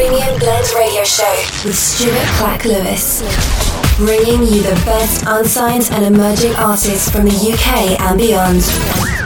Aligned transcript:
Premium 0.00 0.38
Blend 0.38 0.66
Radio 0.74 1.04
Show 1.04 1.30
with 1.62 1.76
Stuart 1.76 2.26
Clack 2.38 2.64
Lewis. 2.64 3.20
Bringing 3.98 4.44
you 4.44 4.62
the 4.62 4.80
best 4.86 5.24
unsigned 5.26 5.90
and 5.92 6.06
emerging 6.06 6.54
artists 6.54 7.10
from 7.10 7.26
the 7.26 7.52
UK 7.52 8.00
and 8.00 8.18
beyond. 8.18 9.19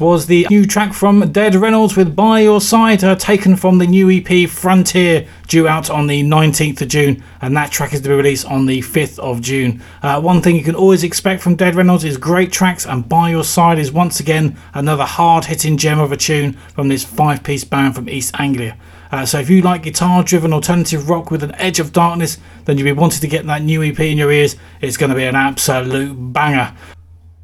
Was 0.00 0.26
the 0.26 0.46
new 0.50 0.64
track 0.64 0.92
from 0.92 1.30
Dead 1.30 1.54
Reynolds 1.54 1.96
with 1.96 2.16
By 2.16 2.40
Your 2.40 2.60
Side, 2.60 3.04
uh, 3.04 3.14
taken 3.14 3.54
from 3.54 3.78
the 3.78 3.86
new 3.86 4.10
EP 4.10 4.48
Frontier, 4.48 5.26
due 5.46 5.68
out 5.68 5.90
on 5.90 6.06
the 6.06 6.22
19th 6.22 6.82
of 6.82 6.88
June, 6.88 7.22
and 7.40 7.56
that 7.56 7.70
track 7.70 7.92
is 7.92 8.00
to 8.00 8.08
be 8.08 8.14
released 8.14 8.46
on 8.46 8.66
the 8.66 8.80
5th 8.80 9.18
of 9.18 9.40
June. 9.40 9.82
Uh, 10.02 10.20
one 10.20 10.40
thing 10.40 10.56
you 10.56 10.64
can 10.64 10.74
always 10.74 11.04
expect 11.04 11.42
from 11.42 11.54
Dead 11.54 11.74
Reynolds 11.74 12.04
is 12.04 12.16
great 12.16 12.50
tracks, 12.50 12.86
and 12.86 13.08
By 13.08 13.30
Your 13.30 13.44
Side 13.44 13.78
is 13.78 13.92
once 13.92 14.20
again 14.20 14.56
another 14.72 15.04
hard 15.04 15.44
hitting 15.44 15.76
gem 15.76 16.00
of 16.00 16.12
a 16.12 16.16
tune 16.16 16.54
from 16.74 16.88
this 16.88 17.04
five 17.04 17.42
piece 17.42 17.64
band 17.64 17.94
from 17.94 18.08
East 18.08 18.34
Anglia. 18.38 18.76
Uh, 19.12 19.24
so 19.24 19.38
if 19.38 19.48
you 19.48 19.62
like 19.62 19.82
guitar 19.82 20.24
driven 20.24 20.52
alternative 20.52 21.08
rock 21.08 21.30
with 21.30 21.42
an 21.42 21.54
edge 21.56 21.78
of 21.78 21.92
darkness, 21.92 22.38
then 22.64 22.78
you'll 22.78 22.86
be 22.86 22.92
wanting 22.92 23.20
to 23.20 23.28
get 23.28 23.46
that 23.46 23.62
new 23.62 23.82
EP 23.82 24.00
in 24.00 24.18
your 24.18 24.32
ears. 24.32 24.56
It's 24.80 24.96
going 24.96 25.10
to 25.10 25.16
be 25.16 25.24
an 25.24 25.36
absolute 25.36 26.14
banger. 26.32 26.74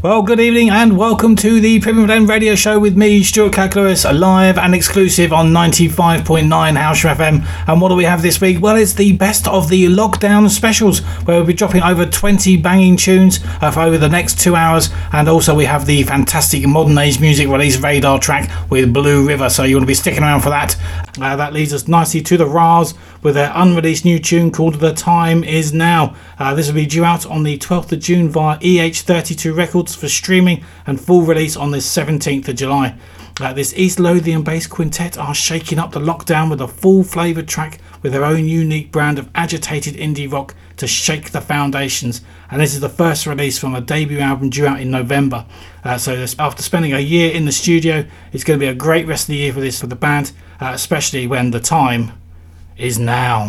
Well, 0.03 0.23
good 0.23 0.41
evening 0.41 0.71
and 0.71 0.97
welcome 0.97 1.37
to 1.37 1.61
the 1.61 1.79
Premium 1.79 2.07
Blend 2.07 2.27
Radio 2.27 2.55
Show 2.55 2.79
with 2.79 2.97
me, 2.97 3.23
Stuart 3.23 3.53
Clack 3.53 3.75
live 3.77 4.57
and 4.57 4.75
exclusive 4.75 5.31
on 5.31 5.49
95.9 5.49 6.77
House 6.79 7.03
FM. 7.03 7.47
And 7.69 7.81
what 7.83 7.91
do 7.91 7.97
we 7.97 8.05
have 8.05 8.23
this 8.23 8.41
week? 8.41 8.63
Well, 8.63 8.77
it's 8.77 8.95
the 8.95 9.13
best 9.13 9.47
of 9.47 9.69
the 9.69 9.85
lockdown 9.89 10.49
specials, 10.49 11.01
where 11.27 11.37
we'll 11.37 11.45
be 11.45 11.53
dropping 11.53 11.83
over 11.83 12.07
20 12.07 12.57
banging 12.57 12.97
tunes 12.97 13.41
uh, 13.61 13.71
for 13.71 13.81
over 13.81 13.99
the 13.99 14.09
next 14.09 14.41
two 14.41 14.57
hours. 14.57 14.89
And 15.13 15.29
also, 15.29 15.55
we 15.55 15.67
have 15.67 15.85
the 15.85 16.03
fantastic 16.05 16.67
modern 16.67 16.97
age 16.97 17.21
music 17.21 17.49
release 17.49 17.79
radar 17.79 18.19
track 18.19 18.51
with 18.71 18.95
Blue 18.95 19.29
River, 19.29 19.51
so 19.51 19.65
you 19.65 19.77
want 19.77 19.83
to 19.83 19.87
be 19.87 19.93
sticking 19.93 20.23
around 20.23 20.41
for 20.41 20.49
that. 20.49 20.77
Uh, 21.21 21.37
that 21.37 21.53
leads 21.53 21.75
us 21.75 21.89
nicely 21.89 22.23
to 22.23 22.39
the 22.39 22.47
Rahs 22.47 22.95
with 23.23 23.35
their 23.35 23.53
unreleased 23.55 24.05
new 24.05 24.19
tune 24.19 24.51
called 24.51 24.77
The 24.77 24.93
Time 24.93 25.45
Is 25.45 25.73
Now. 25.73 26.17
Uh, 26.39 26.55
this 26.55 26.69
will 26.69 26.75
be 26.75 26.87
due 26.87 27.05
out 27.05 27.27
on 27.27 27.43
the 27.43 27.59
12th 27.59 27.93
of 27.93 28.01
June 28.01 28.29
via 28.29 28.59
EH32 28.59 29.57
Records 29.57 29.95
for 29.95 30.09
streaming 30.09 30.65
and 30.87 31.01
full 31.01 31.23
release 31.23 31.57
on 31.57 31.71
the 31.71 31.79
17th 31.79 32.49
of 32.49 32.57
July. 32.57 32.97
Uh, 33.41 33.55
this 33.55 33.73
East 33.75 33.99
Lothian 33.99 34.43
based 34.43 34.69
quintet 34.69 35.17
are 35.17 35.35
shaking 35.35 35.79
up 35.79 35.93
the 35.93 36.01
lockdown 36.01 36.51
with 36.51 36.61
a 36.61 36.69
full 36.69 37.03
flavoured 37.03 37.49
track 37.49 37.79
with 38.03 38.13
their 38.13 38.25
own 38.25 38.47
unique 38.47 38.93
brand 38.93 39.19
of 39.19 39.31
agitated 39.35 39.95
indie 39.95 40.31
rock 40.31 40.55
to 40.77 40.87
shake 40.87 41.31
the 41.31 41.41
foundations. 41.41 42.21
And 42.51 42.61
this 42.61 42.75
is 42.75 42.81
the 42.81 42.91
first 42.91 43.27
release 43.27 43.59
from 43.59 43.75
a 43.75 43.81
debut 43.81 44.19
album 44.19 44.51
due 44.51 44.67
out 44.67 44.81
in 44.81 44.91
November. 44.91 45.47
Uh, 45.85 45.97
so, 45.97 46.17
this, 46.17 46.37
after 46.39 46.63
spending 46.63 46.93
a 46.93 46.99
year 46.99 47.33
in 47.33 47.47
the 47.47 47.53
studio, 47.53 48.05
it's 48.33 48.45
going 48.45 48.59
to 48.59 48.65
be 48.65 48.69
a 48.69 48.75
great 48.75 49.07
rest 49.07 49.25
of 49.25 49.29
the 49.29 49.37
year 49.37 49.55
for 49.55 49.61
this 49.61 49.81
for 49.81 49.87
the 49.87 49.97
band, 49.97 50.33
uh, 50.61 50.73
especially 50.75 51.27
when 51.27 51.51
the 51.51 51.61
time 51.61 52.13
is 52.81 52.99
now. 52.99 53.45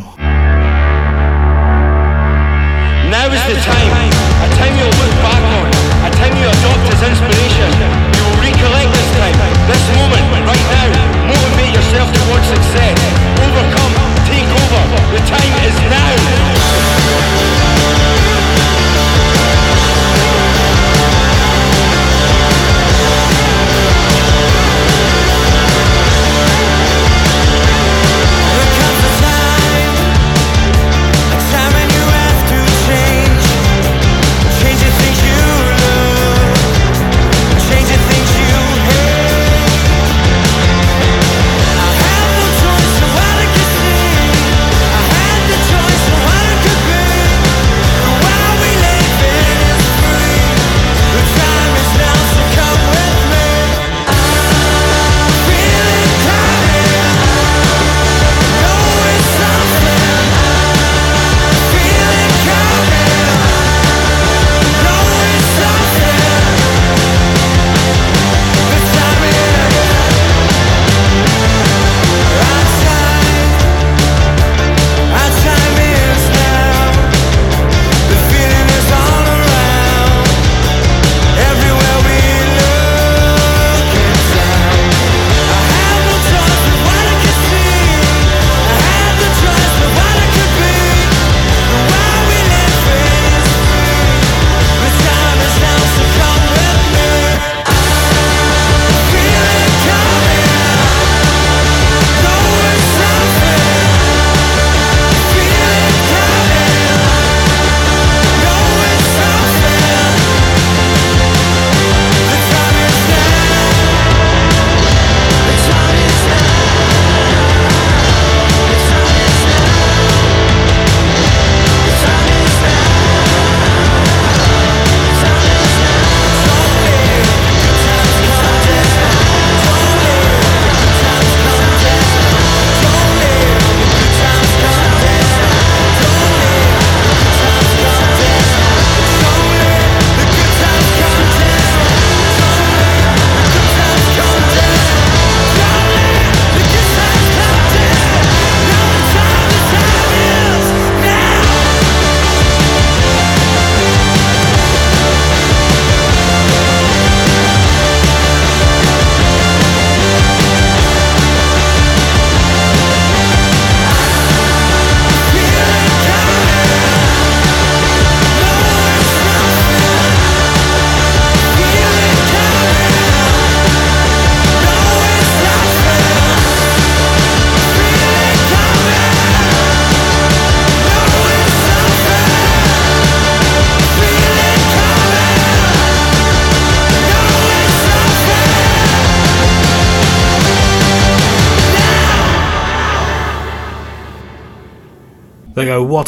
Now 3.07 3.31
is 3.31 3.39
the 3.47 3.55
time. 3.63 4.11
A 4.43 4.47
time 4.59 4.75
you'll 4.75 4.91
look 4.99 5.15
back 5.23 5.39
on. 5.55 5.71
A 6.03 6.11
time 6.19 6.35
you 6.35 6.51
adopt 6.51 6.83
as 6.91 6.99
inspiration. 6.99 7.71
You 8.11 8.23
will 8.27 8.39
recollect 8.43 8.91
this 8.91 9.09
time, 9.15 9.39
this 9.71 9.83
moment, 9.95 10.27
right 10.43 10.65
now. 10.75 10.91
Motivate 11.31 11.71
yourself 11.71 12.11
towards 12.11 12.45
success. 12.51 12.99
Overcome, 13.39 13.95
take 14.27 14.51
over. 14.51 14.83
The 15.15 15.23
time 15.23 15.53
is 15.63 15.75
now. 15.87 16.50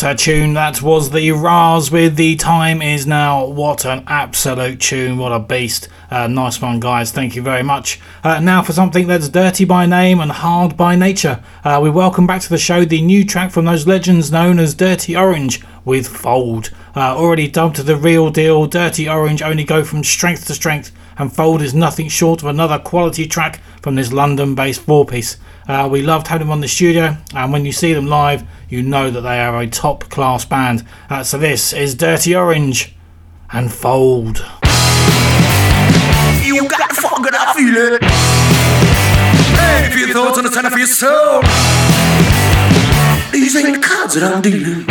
What 0.04 0.18
tune. 0.18 0.54
That 0.54 0.82
was 0.82 1.12
the 1.12 1.32
Rah's 1.32 1.90
with 1.90 2.18
The 2.18 2.36
Time 2.36 2.82
Is 2.82 3.08
Now. 3.08 3.46
What 3.46 3.86
an 3.86 4.04
absolute 4.06 4.82
tune. 4.82 5.18
What 5.18 5.32
a 5.32 5.40
beast. 5.40 5.88
Uh, 6.12 6.28
nice 6.28 6.62
one, 6.62 6.82
guys. 6.82 7.14
Thank 7.14 7.38
you 7.38 7.42
very 7.42 7.64
much. 7.64 8.02
Uh, 8.22 8.42
now 8.42 8.62
for 8.62 8.74
something 8.74 9.08
that's 9.08 9.30
dirty 9.30 9.64
by 9.64 9.86
name 9.86 10.20
and 10.20 10.30
hard 10.30 10.76
by 10.76 10.98
nature. 10.98 11.42
Uh, 11.64 11.80
we 11.82 11.90
welcome 11.90 12.28
back 12.28 12.42
to 12.42 12.50
the 12.50 12.58
show 12.58 12.84
the 12.84 13.02
new 13.02 13.24
track 13.24 13.52
from 13.52 13.64
those 13.64 13.88
legends 13.88 14.30
known 14.30 14.60
as 14.60 14.74
Dirty 14.74 15.16
Orange 15.16 15.64
with 15.86 16.08
Fold. 16.08 16.70
Uh, 16.96 17.16
already 17.16 17.48
dubbed 17.48 17.78
the 17.78 17.96
real 17.96 18.30
deal, 18.30 18.68
Dirty 18.68 19.08
Orange 19.08 19.42
only 19.42 19.64
go 19.64 19.84
from 19.84 20.04
strength 20.04 20.46
to 20.48 20.54
strength, 20.54 20.92
and 21.18 21.34
Fold 21.34 21.62
is 21.62 21.74
nothing 21.74 22.10
short 22.10 22.42
of 22.42 22.50
another 22.50 22.78
quality 22.78 23.26
track 23.26 23.62
from 23.82 23.96
this 23.96 24.12
London 24.12 24.54
based 24.54 24.82
four 24.82 25.06
piece. 25.06 25.38
Uh, 25.68 25.88
we 25.90 26.02
loved 26.02 26.28
having 26.28 26.48
them 26.48 26.52
on 26.52 26.62
the 26.62 26.68
studio, 26.68 27.18
and 27.34 27.54
when 27.54 27.66
you 27.66 27.72
see 27.72 27.94
them 27.94 28.08
live, 28.08 28.44
you 28.74 28.82
know 28.82 29.12
that 29.12 29.22
they 29.22 29.40
are 29.40 29.62
a 29.62 29.68
top 29.68 30.10
class 30.10 30.46
band. 30.46 30.84
Uh, 31.08 31.24
so 31.24 31.38
this 31.38 31.74
is 31.74 31.94
Dirty 31.94 32.36
Orange 32.36 32.96
and 33.52 33.72
Fold. 33.72 34.40
You 36.44 36.68
got 36.68 36.92
fucking. 36.94 37.34
Hey, 39.60 39.90
if 39.92 40.16
on 40.16 40.44
the 40.44 40.52
center 40.52 40.70
of 40.70 40.78
your 40.80 40.88
soul. 40.88 41.42
These 43.32 43.56
ain't 43.58 43.76
the 43.76 43.88
cards 43.88 44.16
that 44.16 44.24
I'm 44.24 44.42
dealing. 44.42 44.88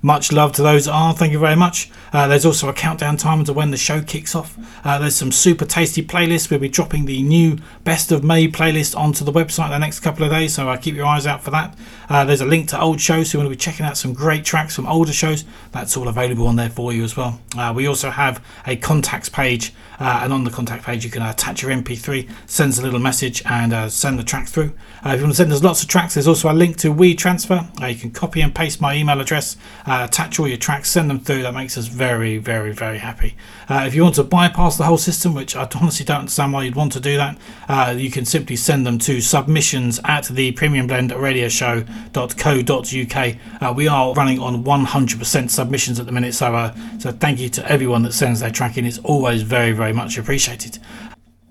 Much 0.06 0.32
love 0.32 0.52
to 0.52 0.62
those 0.62 0.86
that 0.86 0.92
are. 0.92 1.16
Thank 1.16 1.32
you 1.32 1.40
very 1.40 1.56
much. 1.56 1.90
Uh, 2.14 2.28
there's 2.28 2.46
also 2.46 2.70
a 2.70 2.74
countdown 2.74 3.18
time 3.18 3.44
to 3.44 3.52
when 3.52 3.72
the 3.72 3.78
show 3.78 4.04
kicks 4.04 4.36
off. 4.36 4.56
Uh, 4.86 5.00
there's 5.00 5.16
some 5.16 5.32
super 5.32 5.66
tasty 5.66 6.04
playlists. 6.04 6.48
We'll 6.48 6.60
be 6.60 6.70
dropping 6.70 7.06
the 7.06 7.24
new 7.24 7.58
Best 7.84 8.12
of 8.12 8.24
May 8.24 8.48
playlist 8.48 8.96
onto 8.96 9.26
the 9.26 9.32
website 9.32 9.70
the 9.70 9.80
next 9.80 10.02
couple 10.02 10.24
of 10.24 10.30
days, 10.30 10.54
so 10.54 10.70
uh, 10.70 10.78
keep 10.78 10.94
your 10.94 11.08
eyes 11.08 11.26
out 11.26 11.44
for 11.44 11.50
that. 11.50 11.76
Uh, 12.08 12.24
there's 12.24 12.42
a 12.42 12.46
link 12.46 12.70
to 12.70 12.80
old 12.80 13.02
shows, 13.02 13.32
so 13.32 13.40
you 13.40 13.44
want 13.44 13.52
to 13.52 13.58
be 13.58 13.60
checking 13.60 13.84
out 13.84 13.98
some 13.98 14.14
great 14.14 14.46
tracks 14.46 14.76
from 14.76 14.86
older 14.86 15.12
shows. 15.12 15.44
That's 15.72 15.98
all 15.98 16.08
available 16.08 16.46
on 16.46 16.56
there 16.56 16.70
for 16.70 16.94
you 16.94 17.04
as 17.04 17.18
well. 17.18 17.42
Uh, 17.58 17.74
we 17.76 17.88
also 17.88 18.12
have 18.12 18.46
a 18.68 18.76
contacts 18.76 19.30
page, 19.30 19.74
uh, 20.00 20.20
and 20.22 20.32
on 20.32 20.44
the 20.44 20.52
contact 20.52 20.84
page 20.86 21.04
you 21.04 21.10
can 21.10 21.24
attach 21.24 21.64
your 21.64 21.72
MP3, 21.72 22.30
send 22.46 22.74
us 22.74 22.78
a 22.78 22.84
little 22.84 23.00
message, 23.00 23.42
and 23.48 23.92
send 23.92 24.20
the 24.20 24.24
track 24.24 24.48
through. 24.48 24.72
If 25.04 25.18
you 25.18 25.24
want 25.24 25.34
to 25.34 25.38
send 25.38 25.52
us 25.52 25.64
lots 25.64 25.82
of 25.82 25.90
tracks, 25.90 26.14
there's 26.14 26.28
also 26.28 26.52
a 26.52 26.54
link 26.54 26.78
to 26.78 26.94
WeTransfer. 26.94 27.90
You 27.90 27.96
can 27.96 28.12
copy 28.12 28.42
and 28.42 28.54
paste 28.54 28.80
my 28.80 28.96
email 28.96 29.20
address, 29.20 29.58
uh, 29.96 30.06
attach 30.06 30.40
all 30.40 30.48
your 30.48 30.58
tracks, 30.58 30.90
send 30.90 31.10
them 31.10 31.20
through. 31.20 31.42
That 31.44 31.54
makes 31.54 31.78
us 31.78 31.88
very, 31.88 32.38
very, 32.38 32.74
very 32.74 32.98
happy. 32.98 33.36
Uh, 33.70 33.86
if 33.88 33.96
you 33.96 34.04
want 34.04 34.16
to 34.16 34.24
bypass 34.24 34.78
the 34.78 34.84
whole 34.84 34.98
system, 34.98 35.34
which 35.34 35.56
I 35.56 35.68
honestly 35.76 36.06
don't 36.06 36.20
understand 36.20 36.54
why 36.54 36.64
you'd 36.64 36.76
want 36.76 36.92
to 36.94 37.00
do 37.00 37.18
that, 37.18 37.38
uh, 37.70 37.96
you 37.98 38.12
can 38.12 38.26
simply 38.26 38.56
send 38.56 38.86
them 38.86 39.00
to 39.00 39.22
submissions 39.22 40.00
at 40.04 40.26
the 40.26 40.52
Premium 40.52 40.88
Blend 40.88 41.12
Radio 41.12 41.48
Show.co.uk. 41.48 43.36
Uh, 43.62 43.74
we 43.76 43.88
are 43.88 44.14
running 44.14 44.40
on 44.40 44.64
100% 44.64 45.50
submissions 45.50 46.00
at 46.00 46.06
the 46.06 46.12
minute, 46.12 46.34
so 46.34 46.54
uh, 46.54 46.76
so 47.00 47.12
thank 47.12 47.40
you 47.40 47.50
to 47.50 47.72
everyone 47.72 48.04
that 48.04 48.14
sends 48.14 48.42
their 48.42 48.52
track 48.52 48.78
in. 48.78 48.86
It's 48.86 49.00
always 49.00 49.44
very, 49.44 49.72
very 49.72 49.94
much 49.94 50.18
appreciated. 50.18 50.80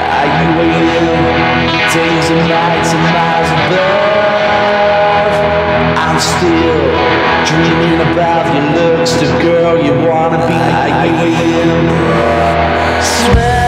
Are 0.09 0.27
you 0.41 0.59
waiting 0.59 1.05
days 1.93 2.31
and 2.31 2.49
nights 2.49 2.95
and? 2.95 3.17
I'm 3.19 3.32
still 6.31 6.83
dreaming 7.51 8.01
about 8.13 8.45
your 8.55 8.67
looks, 8.79 9.13
the 9.13 9.27
girl 9.43 9.75
you 9.83 9.93
wanna 10.09 10.39
be. 10.47 10.55
Ah, 10.55 11.01
Are 11.01 11.07
you 11.07 11.33
waiting? 11.35 11.89
Smell 13.03 13.62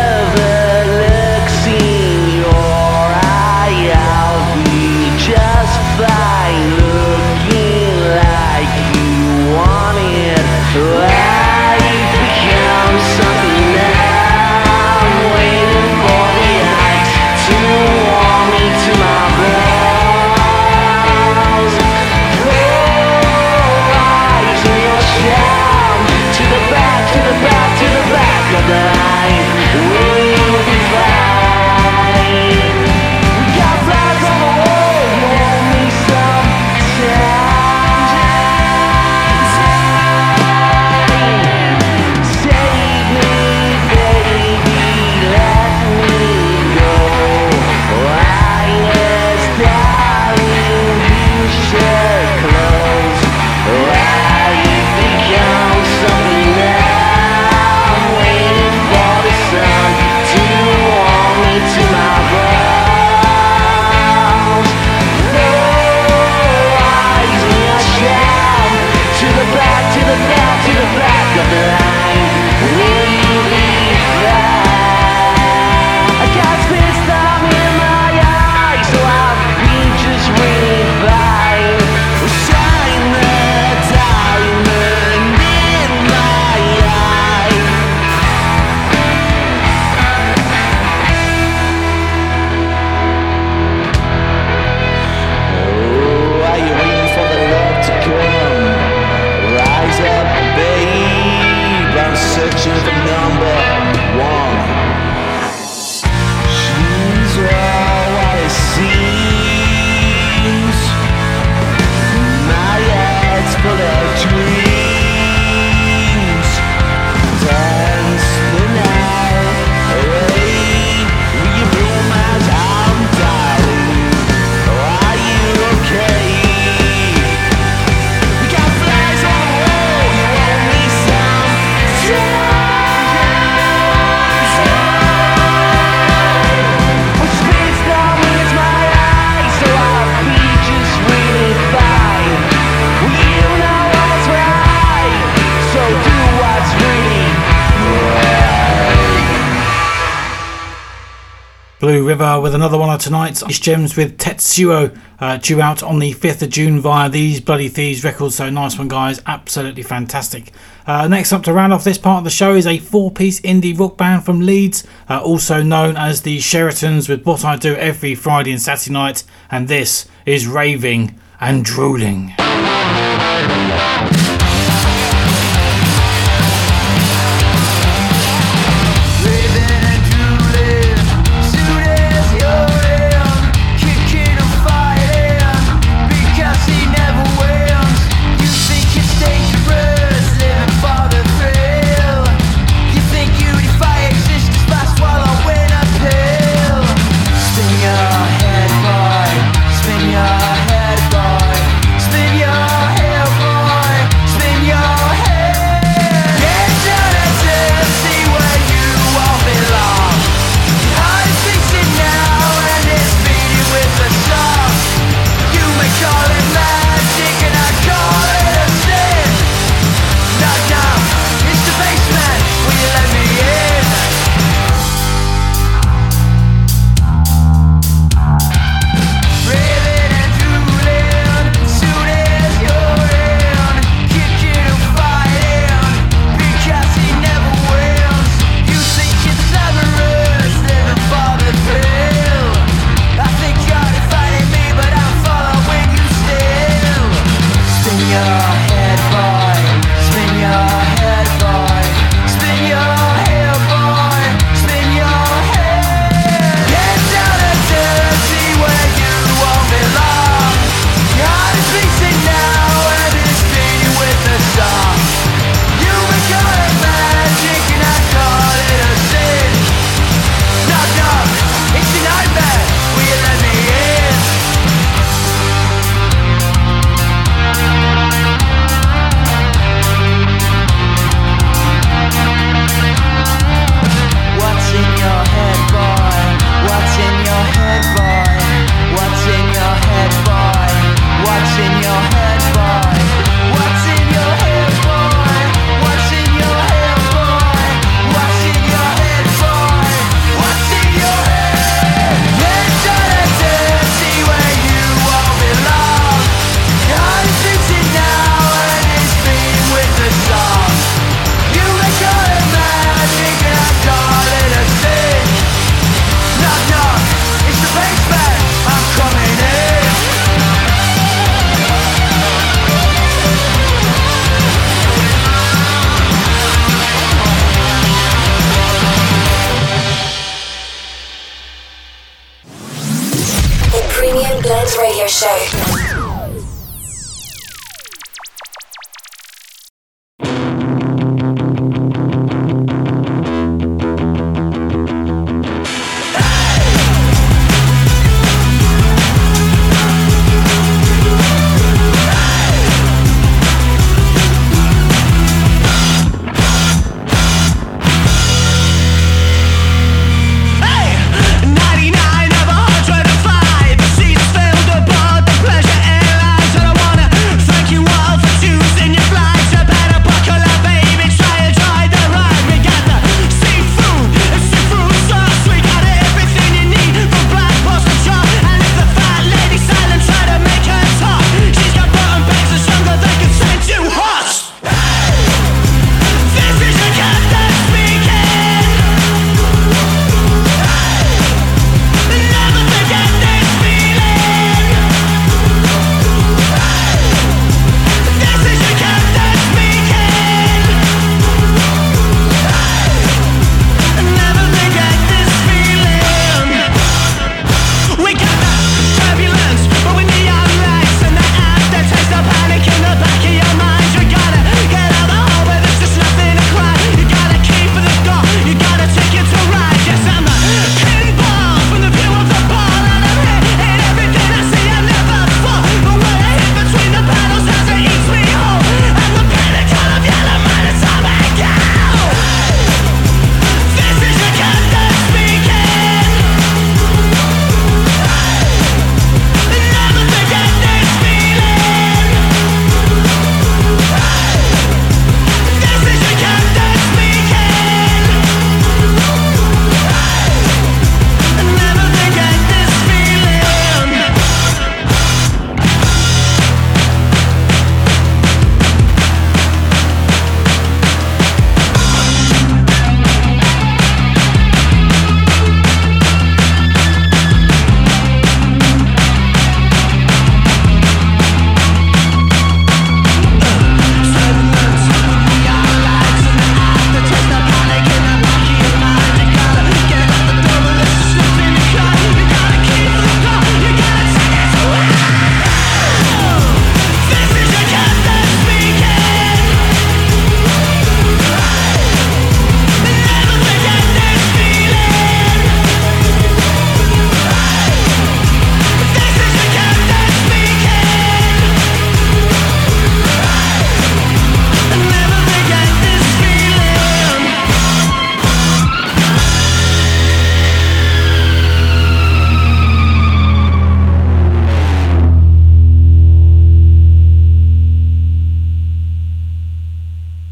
with 152.45 152.55
another 152.55 152.77
one 152.77 152.91
of 152.91 153.01
tonight's 153.01 153.43
Ice 153.43 153.59
Gems 153.59 153.97
with 153.97 154.19
Tetsuo, 154.19 154.95
uh, 155.19 155.39
due 155.39 155.63
out 155.63 155.83
on 155.83 155.99
the 155.99 156.13
5th 156.13 156.43
of 156.43 156.51
June 156.51 156.79
via 156.79 157.09
These 157.09 157.41
Bloody 157.41 157.69
Thieves 157.69 158.05
Records. 158.05 158.35
So 158.35 158.51
nice 158.51 158.77
one, 158.77 158.87
guys. 158.89 159.23
Absolutely 159.25 159.83
fantastic. 159.83 160.53
Uh, 160.87 161.09
next 161.09 161.33
up 161.33 161.43
to 161.45 161.55
round 161.55 161.73
off 161.73 161.85
this 161.85 161.97
part 161.97 162.19
of 162.19 162.25
the 162.25 162.29
show 162.29 162.55
is 162.55 162.67
a 162.67 162.77
four 162.77 163.11
piece 163.11 163.41
indie 163.41 163.77
rock 163.77 163.97
band 163.97 164.27
from 164.27 164.41
Leeds, 164.41 164.87
uh, 165.09 165.23
also 165.23 165.63
known 165.63 165.97
as 165.97 166.21
the 166.21 166.37
Sheratons, 166.37 167.09
with 167.09 167.25
what 167.25 167.47
I 167.47 167.57
do 167.57 167.77
every 167.77 168.15
Friday 168.15 168.53
and 168.53 168.61
Saturday 168.61 168.93
night. 168.93 169.25
And 169.51 169.67
this 169.67 170.07
is 170.27 170.47
Raving 170.47 171.19
and 171.41 171.65
Drooling. 171.65 172.35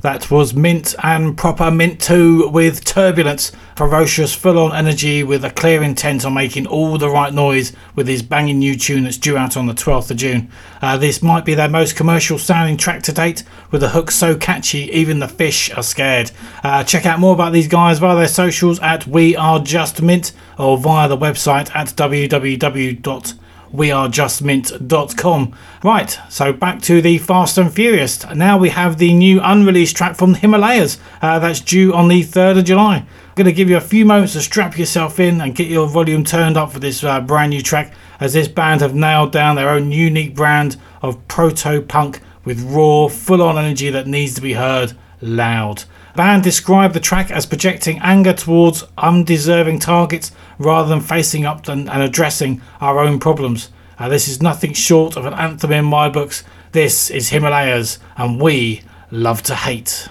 That 0.02 0.32
was 0.32 0.52
Mint 0.52 0.96
and 1.04 1.38
proper 1.38 1.70
Mint 1.70 2.00
2 2.00 2.48
with 2.48 2.84
Turbulence. 2.84 3.52
Ferocious, 3.76 4.34
full 4.34 4.58
on 4.58 4.74
energy 4.74 5.22
with 5.22 5.44
a 5.44 5.50
clear 5.50 5.80
intent 5.80 6.24
on 6.24 6.34
making 6.34 6.66
all 6.66 6.98
the 6.98 7.08
right 7.08 7.32
noise 7.32 7.72
with 7.94 8.08
his 8.08 8.20
banging 8.20 8.58
new 8.58 8.76
tune 8.76 9.04
that's 9.04 9.16
due 9.16 9.36
out 9.36 9.56
on 9.56 9.66
the 9.66 9.72
12th 9.72 10.10
of 10.10 10.16
June. 10.16 10.50
Uh, 10.80 10.96
this 10.96 11.22
might 11.22 11.44
be 11.44 11.54
their 11.54 11.68
most 11.68 11.94
commercial 11.94 12.36
sounding 12.36 12.76
track 12.76 13.04
to 13.04 13.12
date, 13.12 13.44
with 13.70 13.84
a 13.84 13.90
hook 13.90 14.10
so 14.10 14.34
catchy 14.34 14.90
even 14.90 15.20
the 15.20 15.28
fish 15.28 15.72
are 15.76 15.84
scared. 15.84 16.32
Uh, 16.64 16.82
check 16.82 17.06
out 17.06 17.20
more 17.20 17.34
about 17.34 17.52
these 17.52 17.68
guys 17.68 18.00
via 18.00 18.16
their 18.16 18.26
socials 18.26 18.80
at 18.80 19.06
We 19.06 19.36
Are 19.36 19.60
Just 19.60 20.02
Mint 20.02 20.32
or 20.58 20.78
via 20.78 21.06
the 21.08 21.16
website 21.16 21.72
at 21.76 21.88
www 21.88 23.38
wearejustmint.com. 23.72 25.56
Right, 25.82 26.18
so 26.28 26.52
back 26.52 26.82
to 26.82 27.00
the 27.00 27.18
Fast 27.18 27.58
and 27.58 27.72
Furious. 27.72 28.24
Now 28.34 28.58
we 28.58 28.68
have 28.68 28.98
the 28.98 29.12
new 29.12 29.40
unreleased 29.42 29.96
track 29.96 30.16
from 30.16 30.32
the 30.32 30.38
Himalayas 30.38 30.98
uh, 31.20 31.38
that's 31.38 31.60
due 31.60 31.92
on 31.94 32.08
the 32.08 32.22
3rd 32.22 32.58
of 32.58 32.64
July. 32.64 32.96
I'm 32.96 33.34
going 33.34 33.46
to 33.46 33.52
give 33.52 33.70
you 33.70 33.76
a 33.76 33.80
few 33.80 34.04
moments 34.04 34.34
to 34.34 34.40
strap 34.40 34.78
yourself 34.78 35.18
in 35.18 35.40
and 35.40 35.54
get 35.54 35.68
your 35.68 35.88
volume 35.88 36.24
turned 36.24 36.56
up 36.56 36.72
for 36.72 36.78
this 36.78 37.02
uh, 37.02 37.20
brand 37.20 37.50
new 37.50 37.62
track, 37.62 37.94
as 38.20 38.34
this 38.34 38.48
band 38.48 38.82
have 38.82 38.94
nailed 38.94 39.32
down 39.32 39.56
their 39.56 39.70
own 39.70 39.90
unique 39.90 40.34
brand 40.34 40.76
of 41.00 41.26
proto 41.28 41.80
punk 41.80 42.20
with 42.44 42.62
raw, 42.62 43.08
full 43.08 43.42
on 43.42 43.56
energy 43.56 43.88
that 43.90 44.06
needs 44.06 44.34
to 44.34 44.40
be 44.40 44.52
heard 44.52 44.92
loud. 45.22 45.84
Band 46.14 46.42
described 46.42 46.92
the 46.92 47.00
track 47.00 47.30
as 47.30 47.46
projecting 47.46 47.98
anger 48.00 48.34
towards 48.34 48.84
undeserving 48.98 49.78
targets 49.78 50.30
rather 50.62 50.88
than 50.88 51.00
facing 51.00 51.44
up 51.44 51.68
and, 51.68 51.88
addressing 51.88 52.60
our 52.80 52.98
own 52.98 53.18
problems. 53.18 53.68
Uh, 53.98 54.08
this 54.08 54.28
is 54.28 54.42
nothing 54.42 54.72
short 54.72 55.16
of 55.16 55.26
an 55.26 55.34
anthem 55.34 55.72
in 55.72 55.84
my 55.84 56.08
books. 56.08 56.44
This 56.72 57.10
is 57.10 57.28
Himalayas, 57.28 57.98
and 58.16 58.40
we 58.40 58.82
love 59.10 59.42
to 59.44 59.54
hate. 59.54 60.08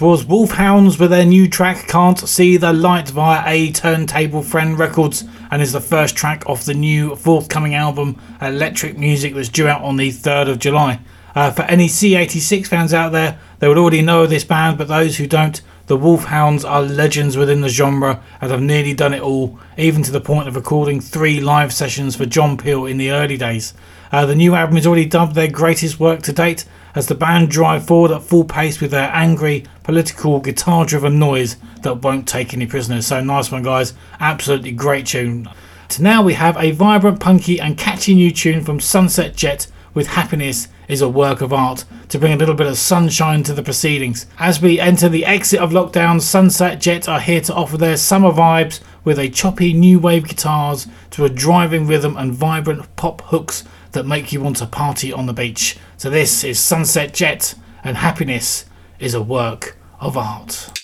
Was 0.00 0.24
Wolfhounds 0.24 0.98
with 0.98 1.10
their 1.10 1.24
new 1.24 1.48
track 1.48 1.86
Can't 1.86 2.18
See 2.18 2.56
the 2.56 2.72
Light 2.72 3.08
via 3.08 3.42
A 3.46 3.70
Turntable 3.70 4.42
Friend 4.42 4.78
Records 4.78 5.24
and 5.50 5.62
is 5.62 5.72
the 5.72 5.80
first 5.80 6.16
track 6.16 6.42
off 6.48 6.64
the 6.64 6.74
new 6.74 7.14
forthcoming 7.14 7.74
album 7.74 8.20
Electric 8.40 8.98
Music 8.98 9.34
that's 9.34 9.48
due 9.48 9.68
out 9.68 9.82
on 9.82 9.96
the 9.96 10.10
3rd 10.10 10.50
of 10.50 10.58
July. 10.58 11.00
Uh, 11.34 11.50
for 11.50 11.62
any 11.62 11.86
C86 11.86 12.66
fans 12.66 12.92
out 12.92 13.12
there, 13.12 13.38
they 13.60 13.68
would 13.68 13.78
already 13.78 14.02
know 14.02 14.24
of 14.24 14.30
this 14.30 14.44
band, 14.44 14.78
but 14.78 14.88
those 14.88 15.16
who 15.16 15.26
don't, 15.26 15.60
the 15.86 15.96
Wolfhounds 15.96 16.64
are 16.64 16.82
legends 16.82 17.36
within 17.36 17.60
the 17.60 17.68
genre 17.68 18.22
and 18.40 18.50
have 18.50 18.62
nearly 18.62 18.94
done 18.94 19.14
it 19.14 19.22
all, 19.22 19.58
even 19.76 20.02
to 20.02 20.10
the 20.10 20.20
point 20.20 20.48
of 20.48 20.56
recording 20.56 21.00
three 21.00 21.40
live 21.40 21.72
sessions 21.72 22.16
for 22.16 22.26
John 22.26 22.56
Peel 22.56 22.86
in 22.86 22.98
the 22.98 23.10
early 23.10 23.36
days. 23.36 23.74
Uh, 24.10 24.26
the 24.26 24.34
new 24.34 24.54
album 24.54 24.76
is 24.76 24.86
already 24.86 25.06
dubbed 25.06 25.34
their 25.34 25.50
greatest 25.50 26.00
work 26.00 26.22
to 26.22 26.32
date 26.32 26.64
as 26.94 27.06
the 27.06 27.14
band 27.14 27.50
drive 27.50 27.86
forward 27.86 28.10
at 28.10 28.22
full 28.22 28.44
pace 28.44 28.80
with 28.80 28.90
their 28.90 29.10
angry, 29.12 29.64
political, 29.82 30.40
guitar 30.40 30.84
driven 30.84 31.18
noise 31.18 31.56
that 31.82 32.02
won't 32.02 32.28
take 32.28 32.54
any 32.54 32.66
prisoners. 32.66 33.06
So 33.06 33.22
nice 33.22 33.50
one, 33.50 33.62
guys. 33.62 33.94
Absolutely 34.20 34.72
great 34.72 35.06
tune. 35.06 35.48
To 35.90 36.02
now, 36.02 36.22
we 36.22 36.34
have 36.34 36.56
a 36.56 36.70
vibrant, 36.70 37.20
punky, 37.20 37.60
and 37.60 37.76
catchy 37.76 38.14
new 38.14 38.30
tune 38.30 38.64
from 38.64 38.80
Sunset 38.80 39.36
Jet 39.36 39.66
with 39.92 40.08
Happiness 40.08 40.68
is 40.88 41.00
a 41.00 41.08
work 41.08 41.40
of 41.40 41.52
art 41.52 41.84
to 42.08 42.18
bring 42.18 42.32
a 42.32 42.36
little 42.36 42.54
bit 42.54 42.66
of 42.66 42.76
sunshine 42.76 43.42
to 43.44 43.52
the 43.52 43.62
proceedings. 43.62 44.26
As 44.38 44.60
we 44.60 44.80
enter 44.80 45.08
the 45.08 45.24
exit 45.24 45.60
of 45.60 45.70
lockdown, 45.70 46.20
Sunset 46.20 46.80
Jet 46.80 47.08
are 47.08 47.20
here 47.20 47.40
to 47.42 47.54
offer 47.54 47.76
their 47.76 47.96
summer 47.96 48.30
vibes 48.30 48.80
with 49.04 49.18
a 49.18 49.28
choppy 49.28 49.72
new 49.72 49.98
wave 49.98 50.28
guitars 50.28 50.86
to 51.10 51.24
a 51.24 51.30
driving 51.30 51.86
rhythm 51.86 52.16
and 52.16 52.34
vibrant 52.34 52.96
pop 52.96 53.22
hooks 53.26 53.64
that 53.94 54.06
make 54.06 54.32
you 54.32 54.40
want 54.40 54.58
to 54.58 54.66
party 54.66 55.12
on 55.12 55.26
the 55.26 55.32
beach. 55.32 55.76
So 55.96 56.10
this 56.10 56.44
is 56.44 56.60
Sunset 56.60 57.14
Jet 57.14 57.54
and 57.82 57.96
Happiness 57.96 58.66
is 58.98 59.14
a 59.14 59.22
work 59.22 59.78
of 60.00 60.16
art. 60.16 60.83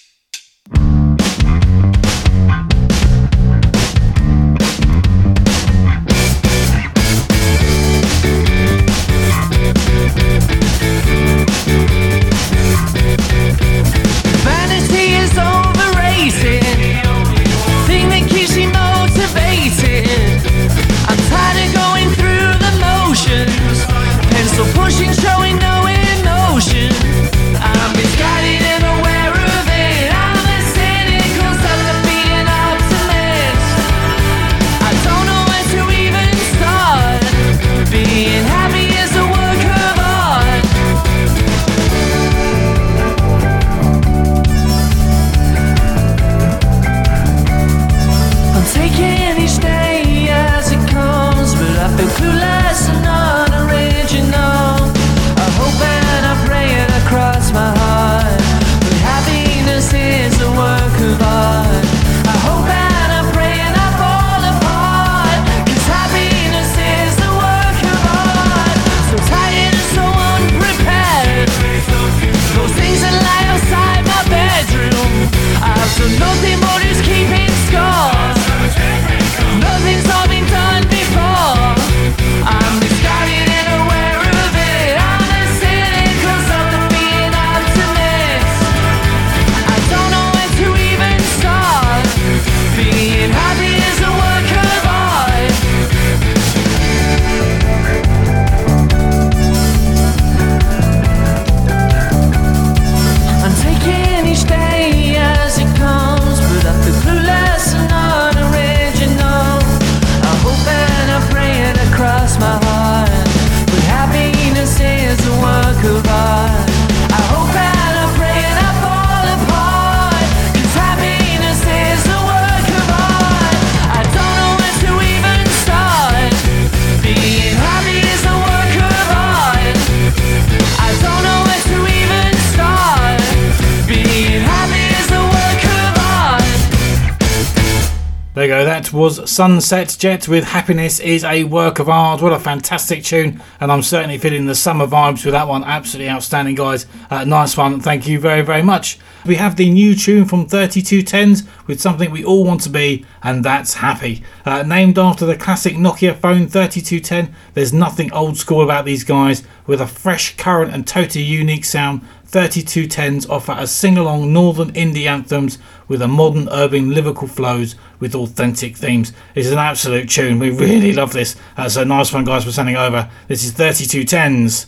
Sunset 139.41 139.97
Jet 139.99 140.29
with 140.29 140.45
Happiness 140.45 141.01
is 141.01 141.25
a 141.25 141.45
Work 141.45 141.79
of 141.79 141.89
Art. 141.89 142.21
What 142.21 142.35
a 142.35 142.39
fantastic 142.39 143.03
tune, 143.03 143.43
and 143.59 143.73
I'm 143.73 143.81
certainly 143.81 144.19
feeling 144.19 144.45
the 144.45 144.55
summer 144.55 144.87
vibes 144.87 145.25
with 145.25 145.33
that 145.33 145.49
one. 145.49 145.65
Absolutely 145.65 146.11
outstanding, 146.11 146.57
guys. 146.57 146.85
Uh, 147.09 147.25
nice 147.25 147.57
one. 147.57 147.81
Thank 147.81 148.07
you 148.07 148.21
very, 148.21 148.43
very 148.43 148.61
much. 148.61 148.99
We 149.25 149.37
have 149.37 149.57
the 149.57 149.71
new 149.71 149.95
tune 149.95 150.27
from 150.27 150.47
3210s 150.47 151.49
with 151.67 151.81
something 151.81 152.11
we 152.11 152.23
all 152.23 152.45
want 152.45 152.61
to 152.65 152.69
be, 152.69 153.07
and 153.23 153.43
that's 153.43 153.73
happy. 153.73 154.23
Uh, 154.45 154.63
named 154.63 154.99
after 154.99 155.25
the 155.25 155.39
classic 155.39 155.75
Nokia 155.75 156.15
phone 156.15 156.47
3210, 156.47 157.35
there's 157.55 157.73
nothing 157.73 158.13
old 158.13 158.37
school 158.37 158.63
about 158.63 158.85
these 158.85 159.05
guys. 159.05 159.43
With 159.67 159.81
a 159.81 159.87
fresh, 159.87 160.37
current, 160.37 160.75
and 160.75 160.87
totally 160.87 161.25
unique 161.25 161.65
sound, 161.65 162.03
3210s 162.31 163.29
offer 163.29 163.57
a 163.59 163.67
sing 163.67 163.99
along 163.99 164.33
northern 164.33 164.73
indie 164.73 165.07
anthems 165.07 165.59
with 165.89 166.01
a 166.01 166.07
modern 166.07 166.49
urban 166.51 166.95
lyrical 166.95 167.27
flows 167.27 167.75
with 167.99 168.15
authentic 168.15 168.77
themes. 168.77 169.13
It's 169.35 169.49
an 169.49 169.59
absolute 169.59 170.09
tune. 170.09 170.39
We 170.39 170.51
really 170.51 170.93
love 170.93 171.13
this. 171.13 171.35
Uh, 171.57 171.69
so 171.69 171.83
nice 171.83 172.13
one, 172.13 172.25
guys, 172.25 172.45
for 172.45 172.53
sending 172.53 172.77
over. 172.77 173.11
This 173.27 173.43
is 173.43 173.53
3210s 173.53 174.67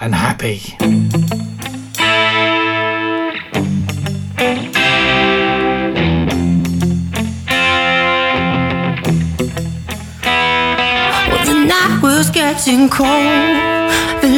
and 0.00 0.16
happy. 0.16 0.60
Well, 11.28 11.44
the 11.44 11.64
night 11.68 12.00
was 12.02 12.30
getting 12.30 12.88
cold. 12.88 13.85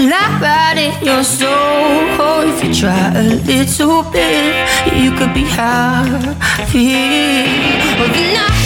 Light 0.07 0.41
right 0.41 0.79
in 0.79 1.05
your 1.05 1.25
soul. 1.25 1.51
Oh, 1.51 2.45
if 2.47 2.63
you 2.63 2.73
try 2.73 3.11
a 3.17 3.23
little 3.23 4.05
bit, 4.05 4.55
you 4.95 5.11
could 5.11 5.35
be 5.35 5.43
happy. 5.43 6.95
Well, 7.99 8.58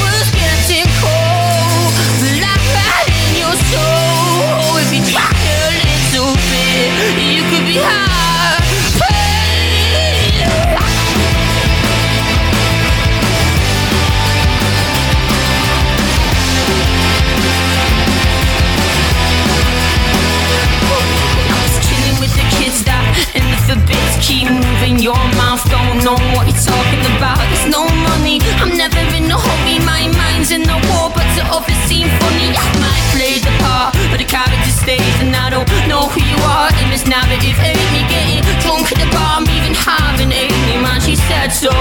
keep 24.23 24.47
moving, 24.47 25.03
your 25.03 25.18
mouth 25.35 25.62
don't 25.68 25.99
know 26.07 26.14
what 26.33 26.47
you're 26.47 26.62
talking 26.62 27.03
about. 27.18 27.43
There's 27.51 27.66
no 27.66 27.83
money, 28.07 28.39
I'm 28.62 28.70
never 28.79 29.03
in 29.18 29.27
a 29.27 29.37
hurry. 29.37 29.83
My 29.83 30.07
mind's 30.14 30.55
in 30.55 30.62
the 30.62 30.79
war, 30.89 31.11
but 31.11 31.27
to 31.37 31.43
others 31.51 31.81
seem 31.91 32.07
funny. 32.23 32.55
I 32.55 32.66
might 32.79 33.05
play 33.18 33.35
the 33.43 33.53
part, 33.59 33.99
but 34.14 34.23
the 34.23 34.29
character 34.29 34.73
stays, 34.73 35.16
and 35.18 35.35
I 35.35 35.51
don't 35.51 35.66
know 35.91 36.07
who 36.07 36.23
you 36.23 36.39
are 36.47 36.70
in 36.81 36.89
this 36.95 37.05
narrative. 37.05 37.59
Ain't 37.59 37.83
me 37.91 38.07
getting 38.07 38.47
drunk 38.62 38.95
at 38.95 38.99
the 39.03 39.11
bar, 39.11 39.43
I'm 39.43 39.47
even 39.51 39.75
having 39.75 40.31
a 40.31 40.47
man. 40.81 41.01
She 41.03 41.16
said 41.16 41.51
so. 41.51 41.75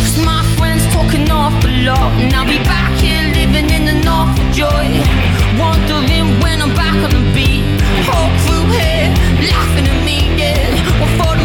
Cause 0.00 0.16
my 0.24 0.40
friends 0.56 0.82
talking 0.94 1.28
awful 1.30 1.70
lot 1.84 2.12
And 2.16 2.32
I'll 2.32 2.46
be 2.46 2.56
back 2.64 2.90
here 3.02 3.20
living 3.36 3.68
in 3.68 3.84
an 3.88 4.08
awful 4.08 4.48
joy 4.52 4.86
Wondering 5.60 6.40
when 6.40 6.62
I'm 6.62 6.74
back 6.74 6.96
on 7.04 7.10
the 7.10 7.24
beat 7.34 7.66
crew 8.06 8.45
here 8.70 9.08
laughing 9.50 9.86
at 9.86 10.04
me, 10.04 10.18
yeah. 10.36 11.26
One 11.26 11.35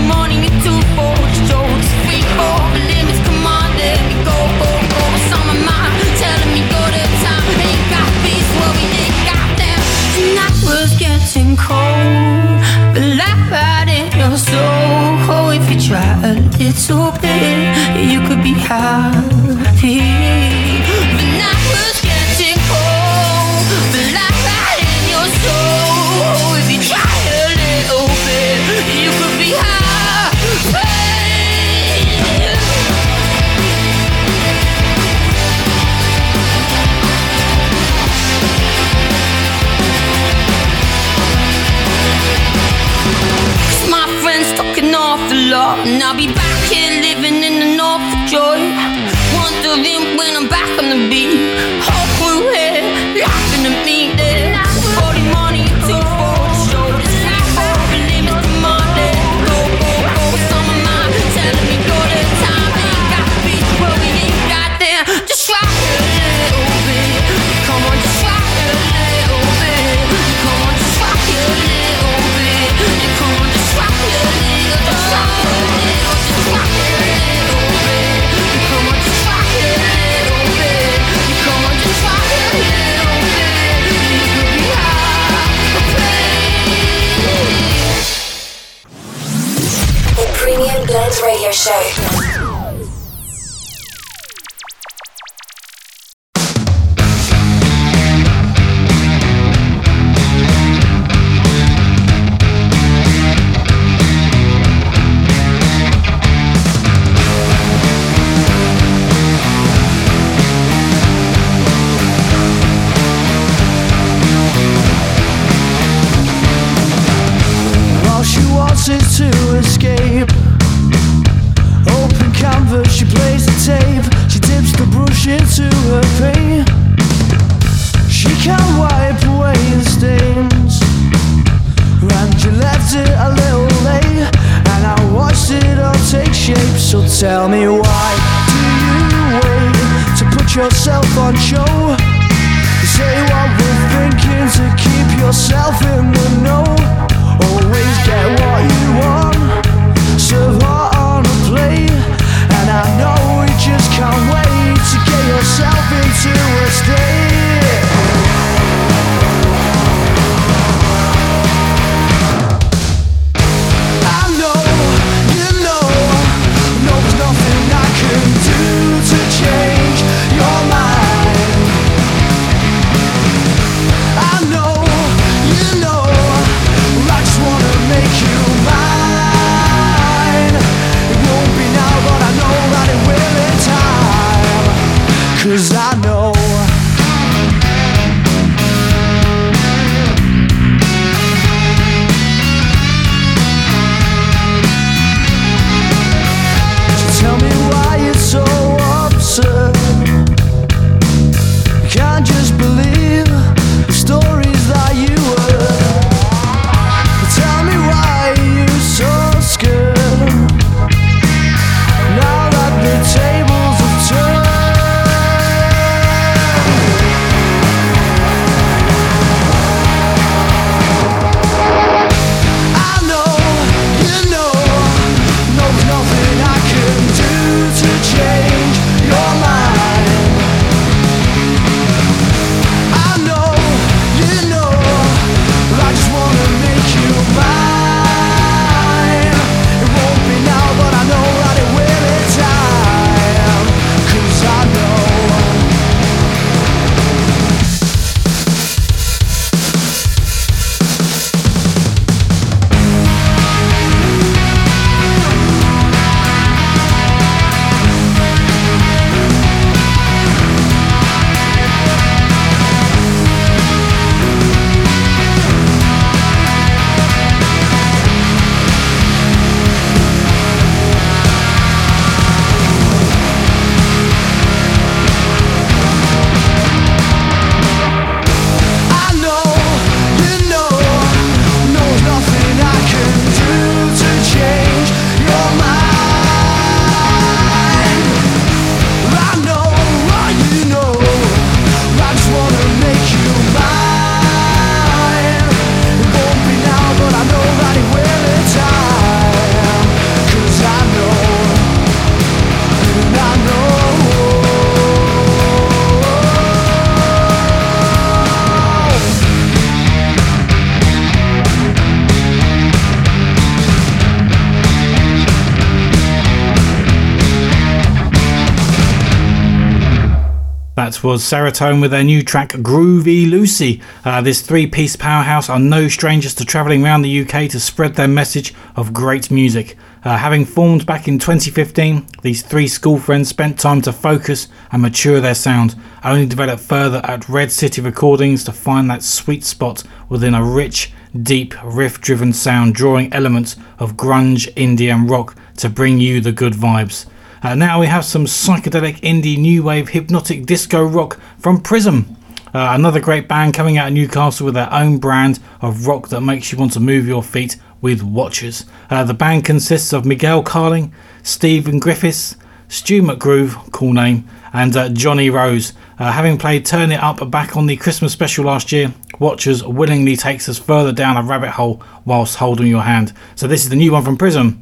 was 321.03 321.23
Serratone 321.23 321.81
with 321.81 321.91
their 321.91 322.03
new 322.03 322.21
track 322.21 322.49
Groovy 322.49 323.29
Lucy. 323.29 323.81
Uh, 324.03 324.21
this 324.21 324.41
three 324.41 324.67
piece 324.67 324.95
powerhouse 324.95 325.49
are 325.49 325.59
no 325.59 325.87
strangers 325.87 326.35
to 326.35 326.45
travelling 326.45 326.83
around 326.83 327.01
the 327.01 327.21
UK 327.21 327.49
to 327.49 327.59
spread 327.59 327.95
their 327.95 328.07
message 328.07 328.53
of 328.75 328.93
great 328.93 329.31
music. 329.31 329.77
Uh, 330.03 330.17
having 330.17 330.45
formed 330.45 330.85
back 330.85 331.07
in 331.07 331.19
2015, 331.19 332.07
these 332.21 332.41
three 332.41 332.67
school 332.67 332.97
friends 332.97 333.29
spent 333.29 333.59
time 333.59 333.81
to 333.81 333.93
focus 333.93 334.47
and 334.71 334.81
mature 334.81 335.19
their 335.19 335.35
sound, 335.35 335.75
only 336.03 336.25
developed 336.25 336.61
further 336.61 337.01
at 337.03 337.29
Red 337.29 337.51
City 337.51 337.81
Recordings 337.81 338.43
to 338.43 338.51
find 338.51 338.89
that 338.89 339.03
sweet 339.03 339.43
spot 339.43 339.83
within 340.09 340.33
a 340.33 340.43
rich, 340.43 340.91
deep, 341.21 341.53
riff 341.63 342.01
driven 342.01 342.33
sound, 342.33 342.75
drawing 342.75 343.13
elements 343.13 343.55
of 343.79 343.93
grunge, 343.93 344.51
indie, 344.55 344.93
and 344.93 345.09
rock 345.09 345.35
to 345.57 345.69
bring 345.69 345.99
you 345.99 346.21
the 346.21 346.31
good 346.31 346.53
vibes. 346.53 347.05
Uh, 347.43 347.55
now 347.55 347.79
we 347.79 347.87
have 347.87 348.05
some 348.05 348.25
psychedelic 348.25 348.99
indie 349.01 349.37
new 349.37 349.63
wave 349.63 349.89
hypnotic 349.89 350.45
disco 350.45 350.83
rock 350.83 351.19
from 351.39 351.59
Prysm. 351.59 352.15
Uh, 352.53 352.73
another 352.73 352.99
great 352.99 353.27
band 353.27 353.53
coming 353.53 353.77
out 353.77 353.87
of 353.87 353.93
Newcastle 353.93 354.45
with 354.45 354.53
their 354.53 354.71
own 354.71 354.99
brand 354.99 355.39
of 355.61 355.87
rock 355.87 356.09
that 356.09 356.21
makes 356.21 356.51
you 356.51 356.57
want 356.57 356.73
to 356.73 356.79
move 356.79 357.07
your 357.07 357.23
feet 357.23 357.57
with 357.81 358.03
Watchers. 358.03 358.65
Uh, 358.89 359.03
the 359.03 359.13
band 359.13 359.43
consists 359.43 359.91
of 359.91 360.05
Miguel 360.05 360.43
Carling, 360.43 360.93
Stephen 361.23 361.79
Griffiths, 361.79 362.35
Stu 362.67 363.01
McGroove, 363.01 363.71
cool 363.71 363.93
name, 363.93 364.27
and 364.53 364.75
uh, 364.77 364.89
Johnny 364.89 365.29
Rose. 365.29 365.73
Uh, 365.97 366.11
having 366.11 366.37
played 366.37 366.65
Turn 366.65 366.91
It 366.91 367.01
Up 367.01 367.27
back 367.31 367.57
on 367.57 367.65
the 367.65 367.75
Christmas 367.75 368.13
special 368.13 368.45
last 368.45 368.71
year, 368.71 368.93
Watchers 369.17 369.63
willingly 369.63 370.15
takes 370.15 370.47
us 370.47 370.59
further 370.59 370.91
down 370.91 371.17
a 371.17 371.23
rabbit 371.23 371.51
hole 371.51 371.81
whilst 372.05 372.35
holding 372.35 372.67
your 372.67 372.83
hand. 372.83 373.13
So 373.35 373.47
this 373.47 373.63
is 373.63 373.69
the 373.69 373.75
new 373.75 373.93
one 373.93 374.03
from 374.03 374.17
Prysm 374.17 374.59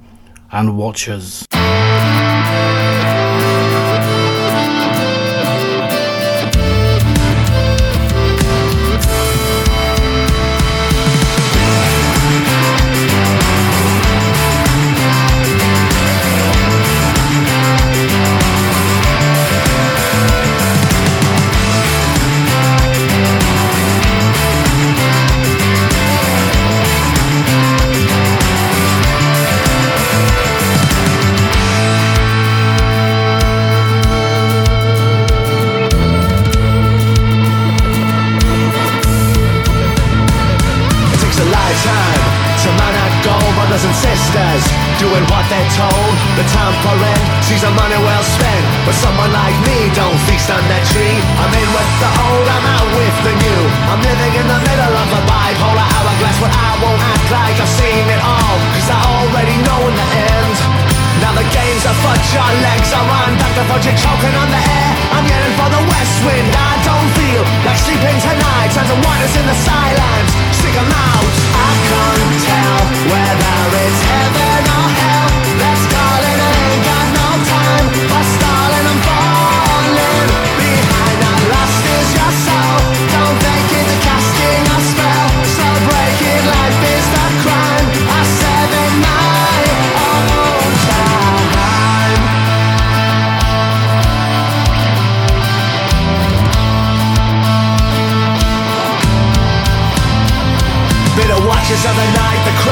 and 0.51 0.77
Watchers. 0.77 1.45
They're 45.49 45.73
told. 45.73 46.13
The 46.37 46.45
time 46.53 46.75
for 46.85 46.93
end 46.93 47.23
sees 47.41 47.65
the 47.65 47.73
money 47.73 47.97
well 48.05 48.23
spent, 48.23 48.63
but 48.85 48.93
someone 48.93 49.33
like 49.33 49.57
me 49.65 49.89
don't 49.97 50.15
feast 50.29 50.47
on 50.53 50.61
that 50.69 50.85
tree. 50.93 51.17
I'm 51.41 51.49
in 51.49 51.69
with 51.73 51.91
the 51.97 52.09
old, 52.21 52.45
I'm 52.45 52.65
out 52.77 52.89
with 52.93 53.15
the 53.25 53.33
new. 53.33 53.61
I'm 53.89 54.01
living 54.05 54.33
in 54.37 54.45
the 54.45 54.59
middle 54.61 54.93
of 54.93 55.09
a 55.09 55.21
bipolar 55.25 55.87
hourglass, 55.97 56.37
but 56.37 56.53
I 56.53 56.69
won't 56.85 57.01
act 57.01 57.27
like 57.33 57.57
I've 57.57 57.73
seen 57.81 58.05
it 58.05 58.21
all, 58.21 58.57
cause 58.77 58.89
I 58.93 58.99
already 59.01 59.57
know 59.65 59.79
in 59.89 59.95
the 59.97 60.09
end. 60.37 60.57
Now 61.19 61.35
the 61.35 61.43
game's 61.51 61.83
are 61.83 61.97
afoot, 61.97 62.21
your 62.31 62.51
legs 62.63 62.89
are 62.95 63.03
on 63.03 63.35
Dr. 63.35 63.65
Fudge, 63.67 63.91
you're 63.91 63.99
choking 63.99 64.35
on 64.39 64.47
the 64.55 64.61
air 64.63 64.91
I'm 65.11 65.25
heading 65.27 65.55
for 65.59 65.67
the 65.67 65.83
west 65.83 66.15
wind 66.23 66.47
I 66.47 66.73
don't 66.87 67.09
feel 67.11 67.43
like 67.67 67.75
sleeping 67.75 68.17
tonight 68.23 68.71
Turns 68.71 68.87
the 68.87 68.99
waters 69.03 69.33
in 69.35 69.43
the 69.43 69.57
silence 69.67 70.31
Stick 70.55 70.79
'em 70.79 70.87
out 70.87 71.33
I 71.59 71.71
can't 71.91 72.58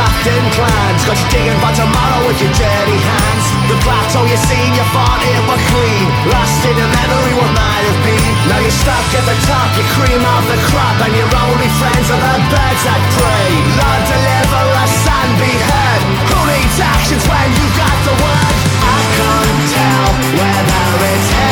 crafting 0.08 0.48
plans. 0.56 1.02
Got 1.04 1.20
you 1.20 1.28
digging 1.32 1.60
for 1.60 1.74
tomorrow 1.76 2.28
with 2.28 2.40
your 2.40 2.54
dirty 2.56 3.00
hands. 3.00 3.46
The 3.68 3.78
plateau 3.84 4.24
you 4.24 4.40
seen, 4.48 4.72
you 4.76 4.86
thought 4.96 5.20
it 5.24 5.42
was 5.48 5.62
clean. 5.72 6.08
Lost 6.32 6.64
in 6.64 6.76
a 6.76 6.88
memory 6.88 7.34
what 7.36 7.52
might 7.52 7.84
have 7.84 8.02
been? 8.08 8.32
Now 8.48 8.60
you're 8.64 8.72
stuck 8.72 9.08
at 9.16 9.26
the 9.28 9.38
top, 9.48 9.70
you 9.76 9.84
cream 10.00 10.24
off 10.24 10.48
the 10.48 10.60
crop 10.72 10.96
And 11.04 11.12
your 11.12 11.28
only 11.28 11.70
friends 11.80 12.08
are 12.08 12.22
the 12.22 12.36
birds 12.48 12.84
that 12.88 13.02
prey 13.20 13.52
Lord 13.76 14.04
deliver 14.08 14.64
us 14.84 14.96
and 15.04 15.32
be 15.36 15.52
heard. 15.52 16.02
Who 16.32 16.40
needs 16.48 16.78
actions 16.80 17.24
when 17.28 17.50
you 17.52 17.68
got 17.76 17.98
the 18.08 18.16
word? 18.16 18.56
I 18.88 18.98
can't 19.20 19.60
tell 19.76 20.08
whether 20.40 20.88
it's 21.12 21.47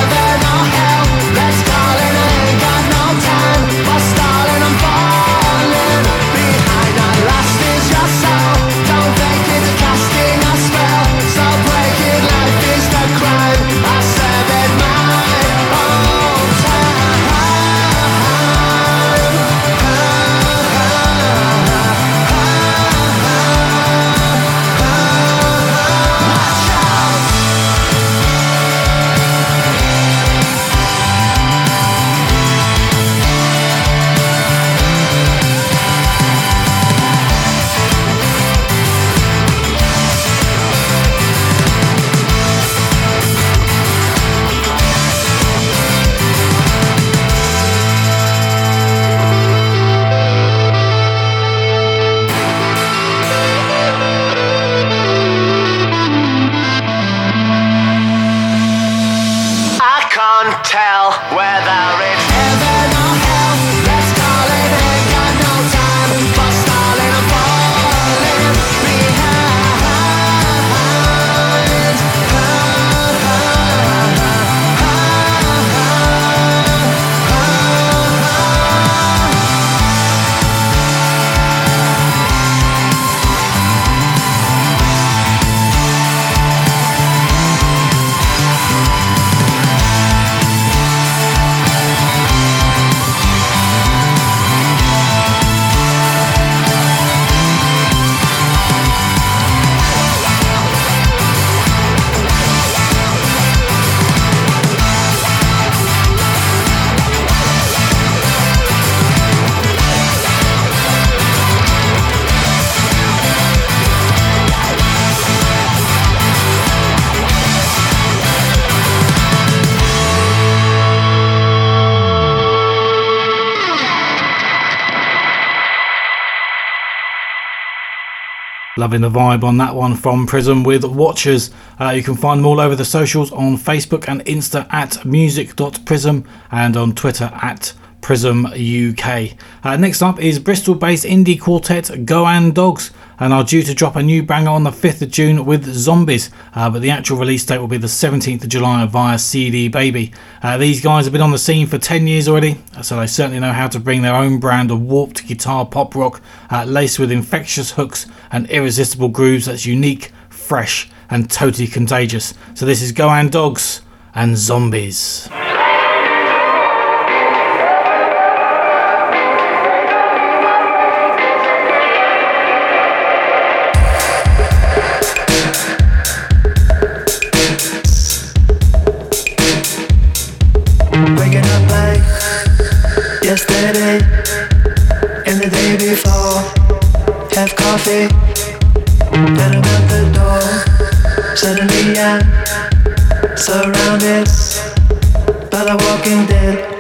Loving 128.78 129.00
the 129.00 129.10
vibe 129.10 129.46
on 129.46 129.58
that 129.60 129.74
one 129.74 129.96
from 129.96 130.28
Prysm 130.28 130.66
with 130.66 130.84
Watchers. 130.84 131.50
Uh, 131.80 131.92
you 131.92 132.04
can 132.04 132.18
find 132.18 132.40
them 132.40 132.46
all 132.46 132.60
over 132.60 132.76
the 132.76 132.84
socials 132.84 133.32
on 133.32 133.56
Facebook 133.56 134.10
and 134.10 134.20
Insta 134.26 134.68
at 134.70 135.06
music.prism 135.06 136.28
and 136.52 136.76
on 136.76 136.94
Twitter 136.94 137.32
at 137.42 137.72
Prysm 138.02 138.46
UK. 138.46 139.38
Uh, 139.64 139.78
next 139.78 140.02
up 140.02 140.20
is 140.20 140.40
Bristol 140.40 140.76
based 140.76 141.06
indie 141.06 141.40
quartet 141.40 142.06
Goan 142.06 142.52
Dogs 142.52 142.92
and 143.20 143.34
are 143.34 143.44
due 143.44 143.64
to 143.64 143.74
drop 143.74 143.96
a 143.96 144.04
new 144.04 144.24
banger 144.24 144.50
on 144.50 144.64
the 144.64 144.72
5th 144.72 145.02
of 145.02 145.12
June 145.12 145.46
with 145.46 145.66
Zombies, 145.74 146.30
uh, 146.54 146.70
but 146.70 146.82
the 146.82 146.90
actual 146.90 147.18
release 147.18 147.46
date 147.46 147.60
will 147.60 147.68
be 147.68 147.78
the 147.78 147.88
17th 147.88 148.44
of 148.44 148.50
July 148.50 148.86
via 148.86 149.18
CD 149.20 149.68
Baby. 149.68 150.12
Uh, 150.42 150.58
these 150.58 150.82
guys 150.82 151.06
have 151.06 151.14
been 151.14 151.22
on 151.22 151.32
the 151.32 151.38
scene 151.38 151.68
for 151.68 151.78
10 151.78 152.08
years 152.08 152.28
already, 152.28 152.58
so 152.82 153.00
they 153.00 153.08
certainly 153.08 153.40
know 153.40 153.54
how 153.54 153.68
to 153.68 153.80
bring 153.80 154.02
their 154.02 154.16
own 154.16 154.40
brand 154.40 154.72
of 154.72 154.82
warped 154.82 155.28
guitar 155.28 155.66
pop 155.66 155.96
rock 155.96 156.22
uh, 156.52 156.66
laced 156.66 157.00
with 157.00 157.12
infectious 157.12 157.72
hooks 157.72 158.06
and 158.32 158.50
irresistible 158.50 159.10
grooves 159.10 159.46
that's 159.46 159.66
unique, 159.66 160.12
fresh, 160.30 160.90
and 161.10 161.30
totally 161.30 161.68
contagious. 161.68 162.34
So 162.54 162.66
this 162.66 162.82
is 162.82 162.92
Goan 162.92 163.30
Dogs 163.30 163.82
and 164.14 164.38
Zombies. 164.38 165.30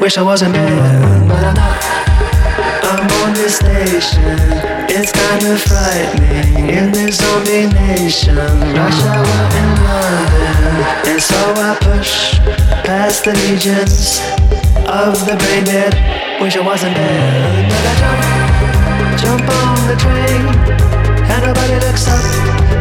Wish 0.05 0.19
I 0.19 0.21
wasn't 0.21 0.53
there, 0.53 1.01
but 1.27 1.43
I'm 1.43 1.55
not. 1.57 1.81
I'm 2.85 3.09
on 3.25 3.33
this 3.33 3.57
station. 3.57 4.37
It's 4.85 5.11
kind 5.11 5.41
of 5.49 5.57
frightening 5.65 6.69
in 6.69 6.91
this 6.91 7.17
zombie 7.17 7.73
nation. 7.73 8.37
Rush 8.37 9.01
hour 9.01 9.25
in 9.25 9.69
London, 9.81 11.09
and 11.09 11.17
so 11.17 11.41
I 11.57 11.73
push 11.81 12.37
past 12.85 13.25
the 13.25 13.33
legions 13.33 14.21
of 14.85 15.25
the 15.25 15.41
brain 15.41 15.63
dead. 15.65 15.97
Wish 16.39 16.55
I 16.55 16.61
wasn't 16.61 16.93
there, 16.93 17.65
but 17.65 17.83
I 17.89 17.93
jump, 17.97 19.41
jump 19.41 19.49
on 19.57 19.89
the 19.89 19.97
train, 19.97 20.45
and 21.33 21.41
nobody 21.49 21.81
looks 21.81 22.05
up. 22.05 22.21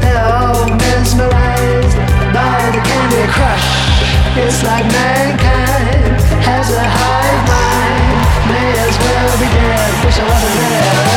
They're 0.05 0.29
all 0.29 0.69
mesmerized 0.77 1.97
by 2.37 2.69
the 2.69 2.85
Candy 2.85 3.25
Crush. 3.33 3.65
It's 4.37 4.63
like 4.63 4.85
mankind 4.93 5.94
has 6.45 6.71
a 6.71 6.85
hive 6.85 7.43
mind. 7.49 8.53
May 8.53 8.73
as 8.87 8.97
well 8.99 9.39
be 9.41 9.49
dead. 9.49 10.05
Wish 10.05 10.19
I 10.19 10.25
wasn't 10.29 10.59
there. 10.61 11.14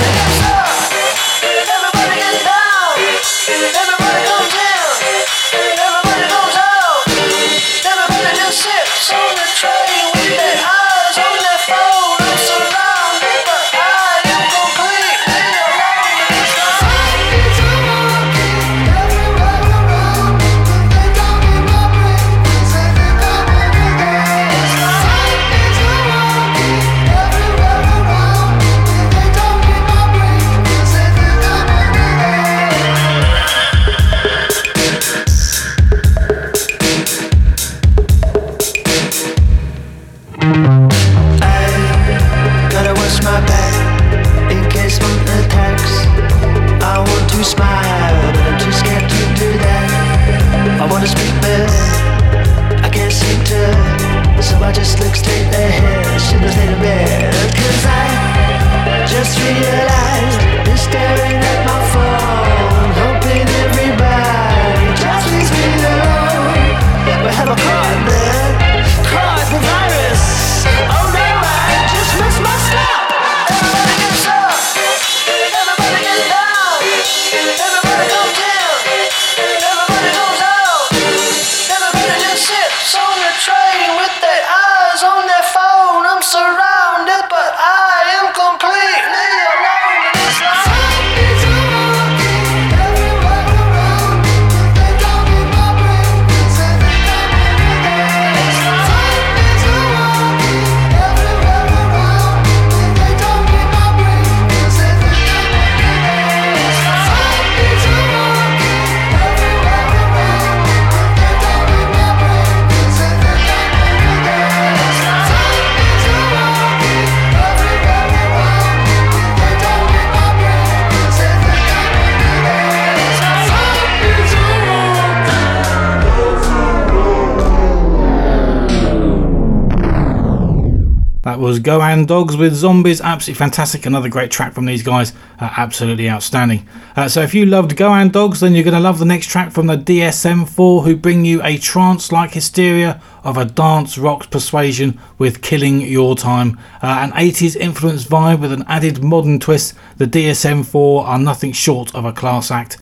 Was 131.58 131.64
Goan 131.64 132.06
Dogs 132.06 132.38
with 132.38 132.54
Zombies. 132.54 133.02
Absolutely 133.02 133.40
fantastic. 133.40 133.88
Another 133.88 134.10
great 134.10 134.30
track 134.30 134.54
from 134.54 134.66
these 134.66 134.84
guys. 134.84 135.14
Uh, 135.40 135.50
absolutely 135.58 136.08
outstanding. 136.08 136.68
Uh, 136.96 137.10
so, 137.10 137.24
if 137.24 137.34
you 137.34 137.48
loved 137.48 137.76
Goan 137.76 138.10
Dogs, 138.10 138.42
then 138.42 138.54
you're 138.54 138.64
going 138.64 138.76
to 138.76 138.80
love 138.80 139.00
the 139.00 139.06
next 139.06 139.26
track 139.26 139.52
from 139.52 139.66
the 139.66 139.76
DSM 139.76 140.44
IV, 140.44 140.86
who 140.86 140.96
bring 140.96 141.26
you 141.26 141.42
a 141.42 141.58
trance 141.58 142.12
like 142.12 142.34
hysteria 142.34 143.02
of 143.24 143.38
a 143.38 143.46
dance 143.46 143.98
rock 143.98 144.30
persuasion 144.30 145.00
with 145.18 145.42
Killing 145.42 145.82
Your 145.82 146.16
Time. 146.16 146.60
Uh, 146.84 147.00
an 147.02 147.12
80s 147.14 147.56
influenced 147.56 148.08
vibe 148.08 148.40
with 148.40 148.52
an 148.52 148.64
added 148.68 149.04
modern 149.04 149.40
twist. 149.40 149.74
The 149.98 150.06
DSM 150.06 150.60
IV 150.60 151.08
are 151.08 151.18
nothing 151.18 151.54
short 151.54 151.96
of 151.96 152.06
a 152.06 152.14
class 152.14 152.52
act. 152.52 152.80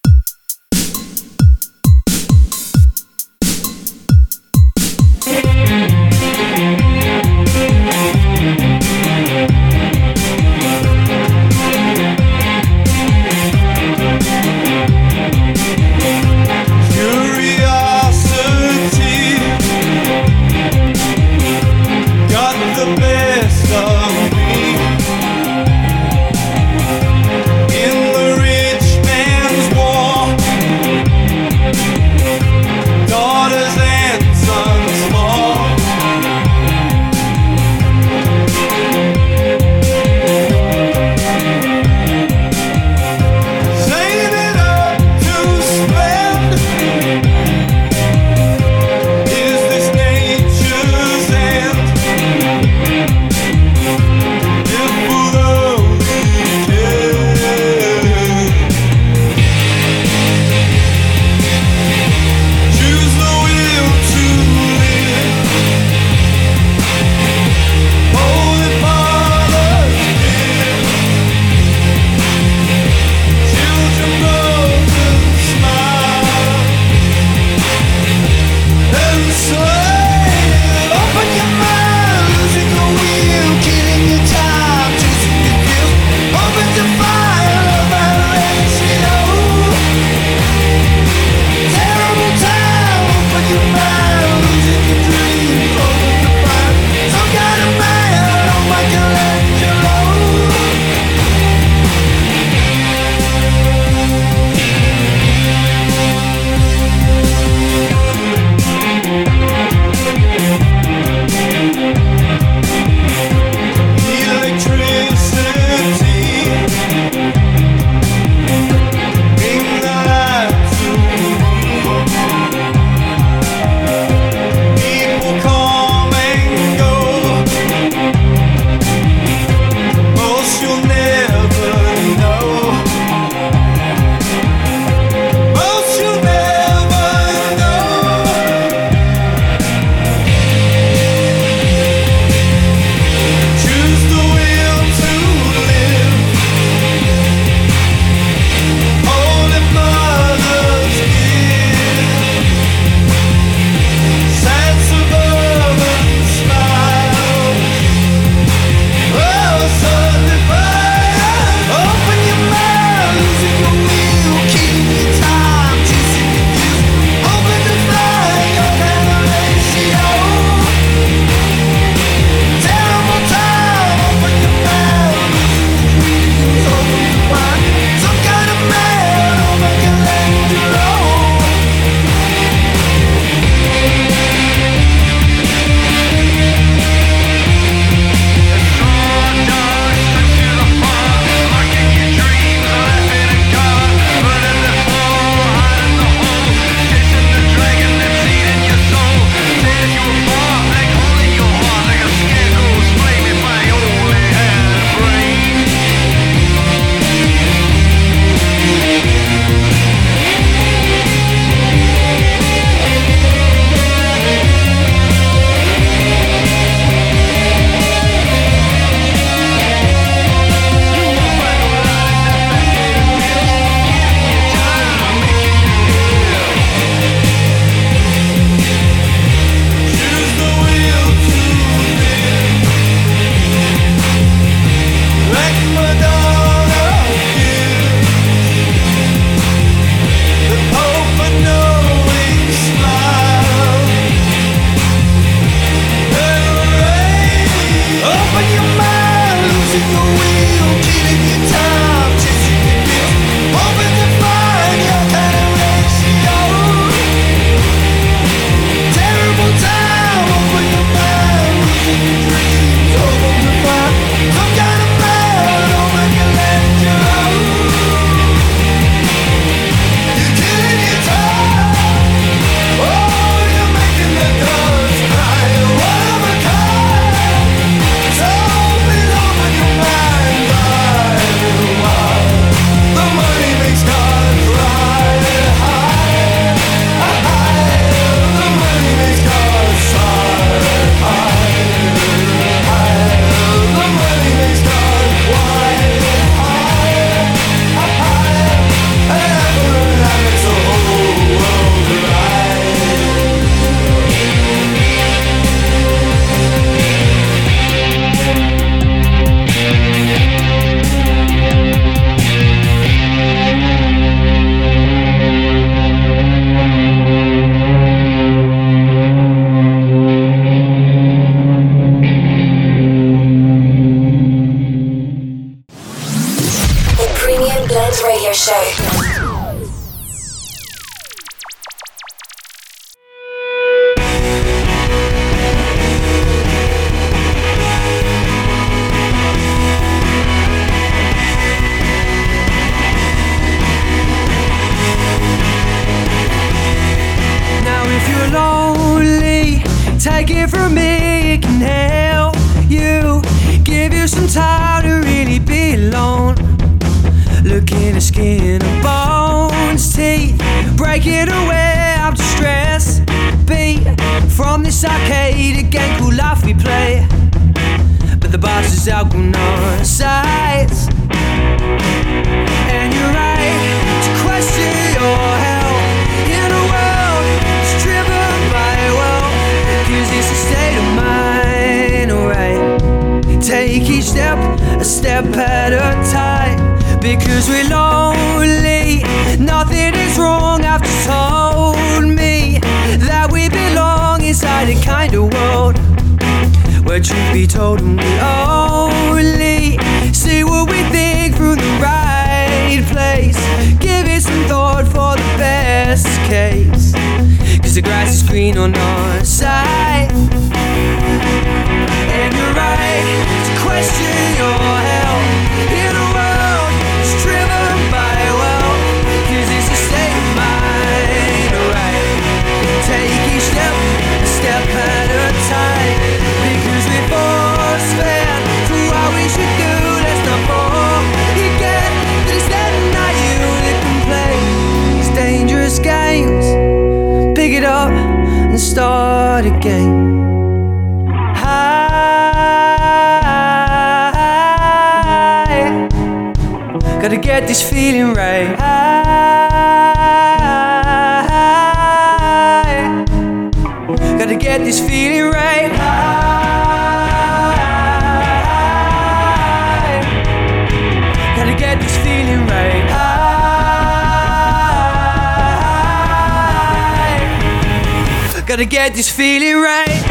Gotta 468.86 468.93
get 468.93 468.97
this 468.97 469.09
feeling 469.09 469.55
right. 469.55 470.04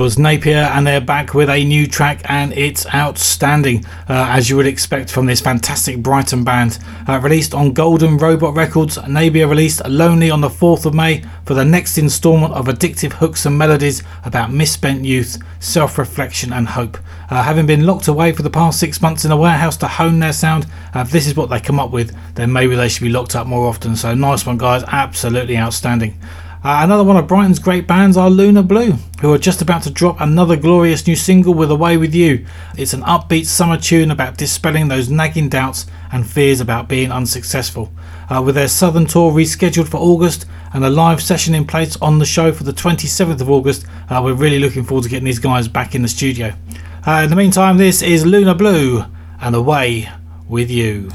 Was 0.00 0.16
Naipia, 0.16 0.70
and 0.70 0.86
they're 0.86 0.98
back 0.98 1.34
with 1.34 1.50
a 1.50 1.62
new 1.62 1.86
track, 1.86 2.22
and 2.24 2.54
it's 2.54 2.86
outstanding, 2.94 3.84
uh, 4.08 4.28
as 4.30 4.48
you 4.48 4.56
would 4.56 4.66
expect 4.66 5.10
from 5.10 5.26
this 5.26 5.42
fantastic 5.42 5.98
Brighton 5.98 6.42
band. 6.42 6.78
Uh, 7.06 7.20
released 7.20 7.52
on 7.52 7.74
Golden 7.74 8.16
Robot 8.16 8.54
Records, 8.54 8.96
Naipia 8.96 9.46
released 9.46 9.86
Lonely 9.86 10.30
on 10.30 10.40
the 10.40 10.48
4th 10.48 10.86
of 10.86 10.94
May 10.94 11.22
for 11.44 11.52
the 11.52 11.66
next 11.66 11.98
instalment 11.98 12.54
of 12.54 12.64
addictive 12.64 13.12
hooks 13.12 13.44
and 13.44 13.58
melodies 13.58 14.02
about 14.24 14.50
misspent 14.50 15.04
youth, 15.04 15.36
self 15.58 15.98
reflection, 15.98 16.50
and 16.50 16.68
hope. 16.68 16.96
Uh, 17.28 17.42
having 17.42 17.66
been 17.66 17.84
locked 17.84 18.08
away 18.08 18.32
for 18.32 18.42
the 18.42 18.48
past 18.48 18.80
six 18.80 19.02
months 19.02 19.26
in 19.26 19.32
a 19.32 19.36
warehouse 19.36 19.76
to 19.76 19.86
hone 19.86 20.18
their 20.18 20.32
sound, 20.32 20.66
uh, 20.94 21.00
if 21.00 21.10
this 21.10 21.26
is 21.26 21.36
what 21.36 21.50
they 21.50 21.60
come 21.60 21.78
up 21.78 21.90
with, 21.90 22.16
then 22.36 22.50
maybe 22.50 22.74
they 22.74 22.88
should 22.88 23.04
be 23.04 23.10
locked 23.10 23.36
up 23.36 23.46
more 23.46 23.66
often. 23.66 23.94
So, 23.94 24.14
nice 24.14 24.46
one, 24.46 24.56
guys, 24.56 24.82
absolutely 24.86 25.58
outstanding. 25.58 26.18
Uh, 26.62 26.80
another 26.82 27.02
one 27.02 27.16
of 27.16 27.26
Brighton's 27.26 27.58
great 27.58 27.86
bands 27.86 28.18
are 28.18 28.28
Luna 28.28 28.62
Blue, 28.62 28.92
who 29.22 29.32
are 29.32 29.38
just 29.38 29.62
about 29.62 29.82
to 29.84 29.90
drop 29.90 30.20
another 30.20 30.56
glorious 30.56 31.06
new 31.06 31.16
single 31.16 31.54
with 31.54 31.70
Away 31.70 31.96
With 31.96 32.14
You. 32.14 32.44
It's 32.76 32.92
an 32.92 33.00
upbeat 33.00 33.46
summer 33.46 33.78
tune 33.78 34.10
about 34.10 34.36
dispelling 34.36 34.88
those 34.88 35.08
nagging 35.08 35.48
doubts 35.48 35.86
and 36.12 36.28
fears 36.28 36.60
about 36.60 36.86
being 36.86 37.10
unsuccessful. 37.10 37.90
Uh, 38.28 38.42
with 38.42 38.56
their 38.56 38.68
southern 38.68 39.06
tour 39.06 39.32
rescheduled 39.32 39.88
for 39.88 39.96
August 39.96 40.44
and 40.74 40.84
a 40.84 40.90
live 40.90 41.22
session 41.22 41.54
in 41.54 41.66
place 41.66 41.96
on 42.02 42.18
the 42.18 42.26
show 42.26 42.52
for 42.52 42.64
the 42.64 42.74
27th 42.74 43.40
of 43.40 43.48
August, 43.48 43.86
uh, 44.10 44.20
we're 44.22 44.34
really 44.34 44.58
looking 44.58 44.84
forward 44.84 45.04
to 45.04 45.08
getting 45.08 45.24
these 45.24 45.38
guys 45.38 45.66
back 45.66 45.94
in 45.94 46.02
the 46.02 46.08
studio. 46.08 46.52
Uh, 47.06 47.22
in 47.24 47.30
the 47.30 47.36
meantime, 47.36 47.78
this 47.78 48.02
is 48.02 48.26
Luna 48.26 48.54
Blue 48.54 49.02
and 49.40 49.54
Away 49.54 50.10
With 50.46 50.70
You. 50.70 51.08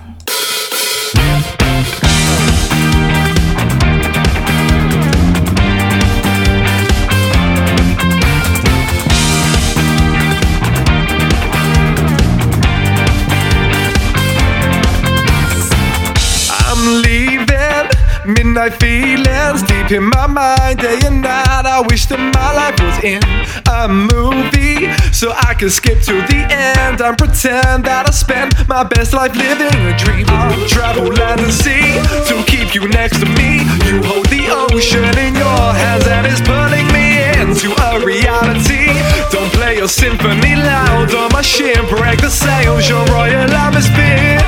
Midnight 18.66 18.82
feelings 18.82 19.62
deep 19.64 19.92
in 19.92 20.10
my 20.10 20.26
mind, 20.26 20.80
day 20.80 20.98
and 21.06 21.22
night. 21.22 21.66
I 21.70 21.86
wish 21.88 22.08
that 22.08 22.18
my 22.18 22.50
life 22.58 22.74
was 22.82 22.98
in 23.06 23.22
a 23.70 23.86
movie 23.86 24.90
so 25.14 25.30
I 25.38 25.54
could 25.54 25.72
skip 25.72 26.02
to 26.10 26.14
the 26.26 26.42
end 26.50 27.00
and 27.00 27.16
pretend 27.16 27.86
that 27.86 28.10
I 28.10 28.12
spent 28.12 28.68
my 28.68 28.84
best 28.84 29.14
life 29.14 29.36
living 29.36 29.70
a 29.70 29.94
dream. 29.98 30.26
I'll 30.30 30.68
travel 30.68 31.06
land 31.14 31.42
and 31.42 31.54
sea 31.54 32.02
to 32.26 32.42
keep 32.50 32.74
you 32.74 32.90
next 32.90 33.20
to 33.22 33.30
me. 33.38 33.62
You 33.86 34.02
hold 34.02 34.26
the 34.34 34.50
ocean 34.50 35.14
in 35.14 35.36
your 35.38 35.66
hands 35.78 36.08
and 36.08 36.26
it's 36.26 36.42
pulling 36.42 36.90
me 36.90 37.22
into 37.38 37.70
a 37.70 38.02
reality. 38.02 38.90
Don't 39.30 39.52
play 39.54 39.78
your 39.78 39.90
symphony 39.90 40.56
loud 40.58 41.14
on 41.14 41.30
my 41.34 41.44
ship 41.44 41.86
break 41.90 42.18
the 42.18 42.34
sails, 42.34 42.90
your 42.90 43.06
royal 43.14 43.46
atmosphere. 43.46 44.42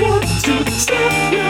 Want 0.00 0.24
to 0.48 0.64
sail 0.70 1.49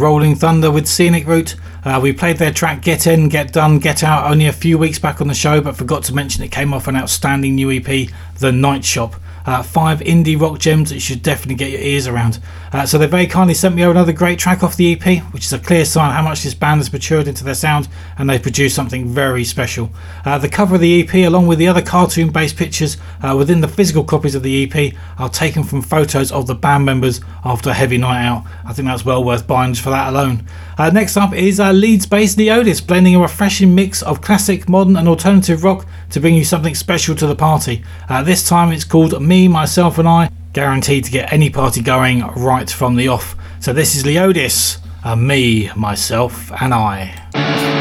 Rolling 0.00 0.34
Thunder 0.34 0.70
with 0.70 0.88
Scenic 0.88 1.26
Route. 1.26 1.56
Uh, 1.84 2.00
we 2.02 2.14
played 2.14 2.38
their 2.38 2.52
track 2.52 2.80
Get 2.80 3.06
In, 3.06 3.28
Get 3.28 3.52
Done, 3.52 3.78
Get 3.78 4.02
Out 4.02 4.30
only 4.30 4.46
a 4.46 4.52
few 4.52 4.78
weeks 4.78 4.98
back 4.98 5.20
on 5.20 5.28
the 5.28 5.34
show, 5.34 5.60
but 5.60 5.76
forgot 5.76 6.04
to 6.04 6.14
mention 6.14 6.42
it 6.42 6.50
came 6.50 6.72
off 6.72 6.88
an 6.88 6.96
outstanding 6.96 7.54
new 7.54 7.70
EP, 7.70 8.08
The 8.38 8.50
Night 8.50 8.82
Shop. 8.82 9.16
Uh, 9.44 9.62
five 9.62 10.00
indie 10.00 10.40
rock 10.40 10.58
gems 10.58 10.88
that 10.88 10.94
you 10.94 11.00
should 11.00 11.22
definitely 11.22 11.54
get 11.54 11.70
your 11.70 11.82
ears 11.82 12.06
around. 12.06 12.38
Uh, 12.72 12.86
so 12.86 12.98
they 12.98 13.06
very 13.06 13.26
kindly 13.26 13.54
sent 13.54 13.74
me 13.74 13.82
another 13.82 14.12
great 14.12 14.38
track 14.38 14.62
off 14.62 14.76
the 14.76 14.92
EP, 14.92 15.22
which 15.32 15.44
is 15.44 15.52
a 15.52 15.58
clear 15.58 15.84
sign 15.84 16.12
how 16.12 16.22
much 16.22 16.42
this 16.42 16.54
band 16.54 16.80
has 16.80 16.92
matured 16.92 17.26
into 17.26 17.42
their 17.42 17.54
sound 17.54 17.88
and 18.16 18.30
they've 18.30 18.42
produced 18.42 18.76
something 18.76 19.08
very 19.08 19.44
special. 19.44 19.90
Uh, 20.24 20.38
the 20.38 20.48
cover 20.48 20.76
of 20.76 20.80
the 20.80 21.02
EP, 21.02 21.14
along 21.26 21.46
with 21.46 21.58
the 21.58 21.66
other 21.66 21.82
cartoon 21.82 22.30
based 22.30 22.56
pictures 22.56 22.96
uh, 23.22 23.34
within 23.36 23.60
the 23.60 23.68
physical 23.68 24.04
copies 24.04 24.34
of 24.34 24.42
the 24.42 24.64
EP, 24.64 24.94
are 25.18 25.28
taken 25.28 25.64
from 25.64 25.82
photos 25.82 26.30
of 26.30 26.46
the 26.46 26.54
band 26.54 26.84
members 26.84 27.20
after 27.44 27.70
a 27.70 27.74
heavy 27.74 27.98
night 27.98 28.24
out. 28.24 28.44
I 28.64 28.72
think 28.72 28.86
that's 28.86 29.04
well 29.04 29.24
worth 29.24 29.46
buying 29.46 29.72
just 29.72 29.82
for 29.82 29.90
that 29.90 30.10
alone. 30.10 30.46
Uh, 30.78 30.90
next 30.90 31.16
up 31.16 31.34
is 31.34 31.58
uh, 31.58 31.72
Leeds 31.72 32.06
based 32.06 32.38
Leodis, 32.38 32.86
blending 32.86 33.16
a 33.16 33.20
refreshing 33.20 33.74
mix 33.74 34.02
of 34.02 34.20
classic, 34.20 34.68
modern, 34.68 34.96
and 34.96 35.08
alternative 35.08 35.64
rock 35.64 35.86
to 36.10 36.20
bring 36.20 36.34
you 36.34 36.44
something 36.44 36.74
special 36.74 37.14
to 37.16 37.26
the 37.26 37.36
party. 37.36 37.82
Uh, 38.08 38.22
this 38.22 38.48
time 38.48 38.72
it's 38.72 38.84
called 38.84 39.20
Me, 39.20 39.48
Myself, 39.48 39.98
and 39.98 40.08
I, 40.08 40.30
guaranteed 40.52 41.04
to 41.04 41.10
get 41.10 41.32
any 41.32 41.50
party 41.50 41.82
going 41.82 42.20
right 42.36 42.70
from 42.70 42.96
the 42.96 43.08
off. 43.08 43.36
So 43.60 43.72
this 43.72 43.94
is 43.94 44.04
Leodis, 44.04 44.78
uh, 45.04 45.16
Me, 45.16 45.70
Myself, 45.76 46.50
and 46.60 46.74
I. 46.74 47.79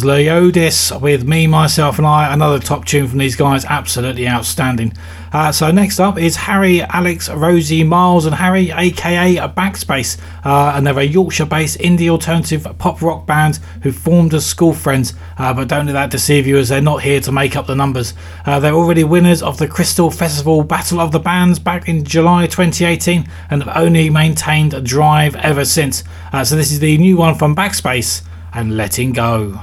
is 0.00 0.04
Leodis 0.04 1.00
with 1.00 1.26
Me, 1.26 1.46
Myself, 1.46 1.98
and 1.98 2.06
I. 2.06 2.32
Another 2.32 2.58
top 2.58 2.84
tune 2.84 3.08
from 3.08 3.18
these 3.18 3.36
guys. 3.36 3.64
Absolutely 3.64 4.28
outstanding. 4.28 4.92
Uh, 5.32 5.52
so 5.52 5.70
next 5.70 6.00
up 6.00 6.18
is 6.18 6.36
Harry, 6.36 6.82
Alex, 6.82 7.28
Rosie, 7.28 7.84
Miles, 7.84 8.26
and 8.26 8.34
Harry, 8.34 8.70
aka 8.70 9.36
Backspace. 9.36 10.18
Uh, 10.44 10.72
and 10.74 10.86
they're 10.86 10.98
a 10.98 11.04
Yorkshire 11.04 11.46
based 11.46 11.78
indie 11.78 12.08
alternative 12.08 12.66
pop 12.78 13.02
rock 13.02 13.26
band 13.26 13.58
who 13.82 13.92
formed 13.92 14.32
as 14.34 14.46
school 14.46 14.72
friends. 14.72 15.14
Uh, 15.38 15.52
but 15.52 15.68
don't 15.68 15.86
let 15.86 15.92
that 15.92 16.10
deceive 16.10 16.46
you 16.46 16.56
as 16.58 16.68
they're 16.68 16.80
not 16.80 17.02
here 17.02 17.20
to 17.20 17.32
make 17.32 17.56
up 17.56 17.66
the 17.66 17.74
numbers. 17.76 18.14
Uh, 18.46 18.60
they're 18.60 18.74
already 18.74 19.04
winners 19.04 19.42
of 19.42 19.58
the 19.58 19.68
Crystal 19.68 20.10
Festival 20.10 20.62
Battle 20.62 21.00
of 21.00 21.12
the 21.12 21.20
Bands 21.20 21.58
back 21.58 21.88
in 21.88 22.04
July 22.04 22.46
2018 22.46 23.28
and 23.50 23.62
have 23.62 23.76
only 23.76 24.08
maintained 24.08 24.74
a 24.74 24.80
drive 24.80 25.36
ever 25.36 25.64
since. 25.64 26.04
Uh, 26.32 26.44
so 26.44 26.56
this 26.56 26.70
is 26.70 26.80
the 26.80 26.96
new 26.98 27.16
one 27.16 27.34
from 27.34 27.56
Backspace 27.56 28.22
and 28.52 28.76
letting 28.76 29.12
go. 29.12 29.60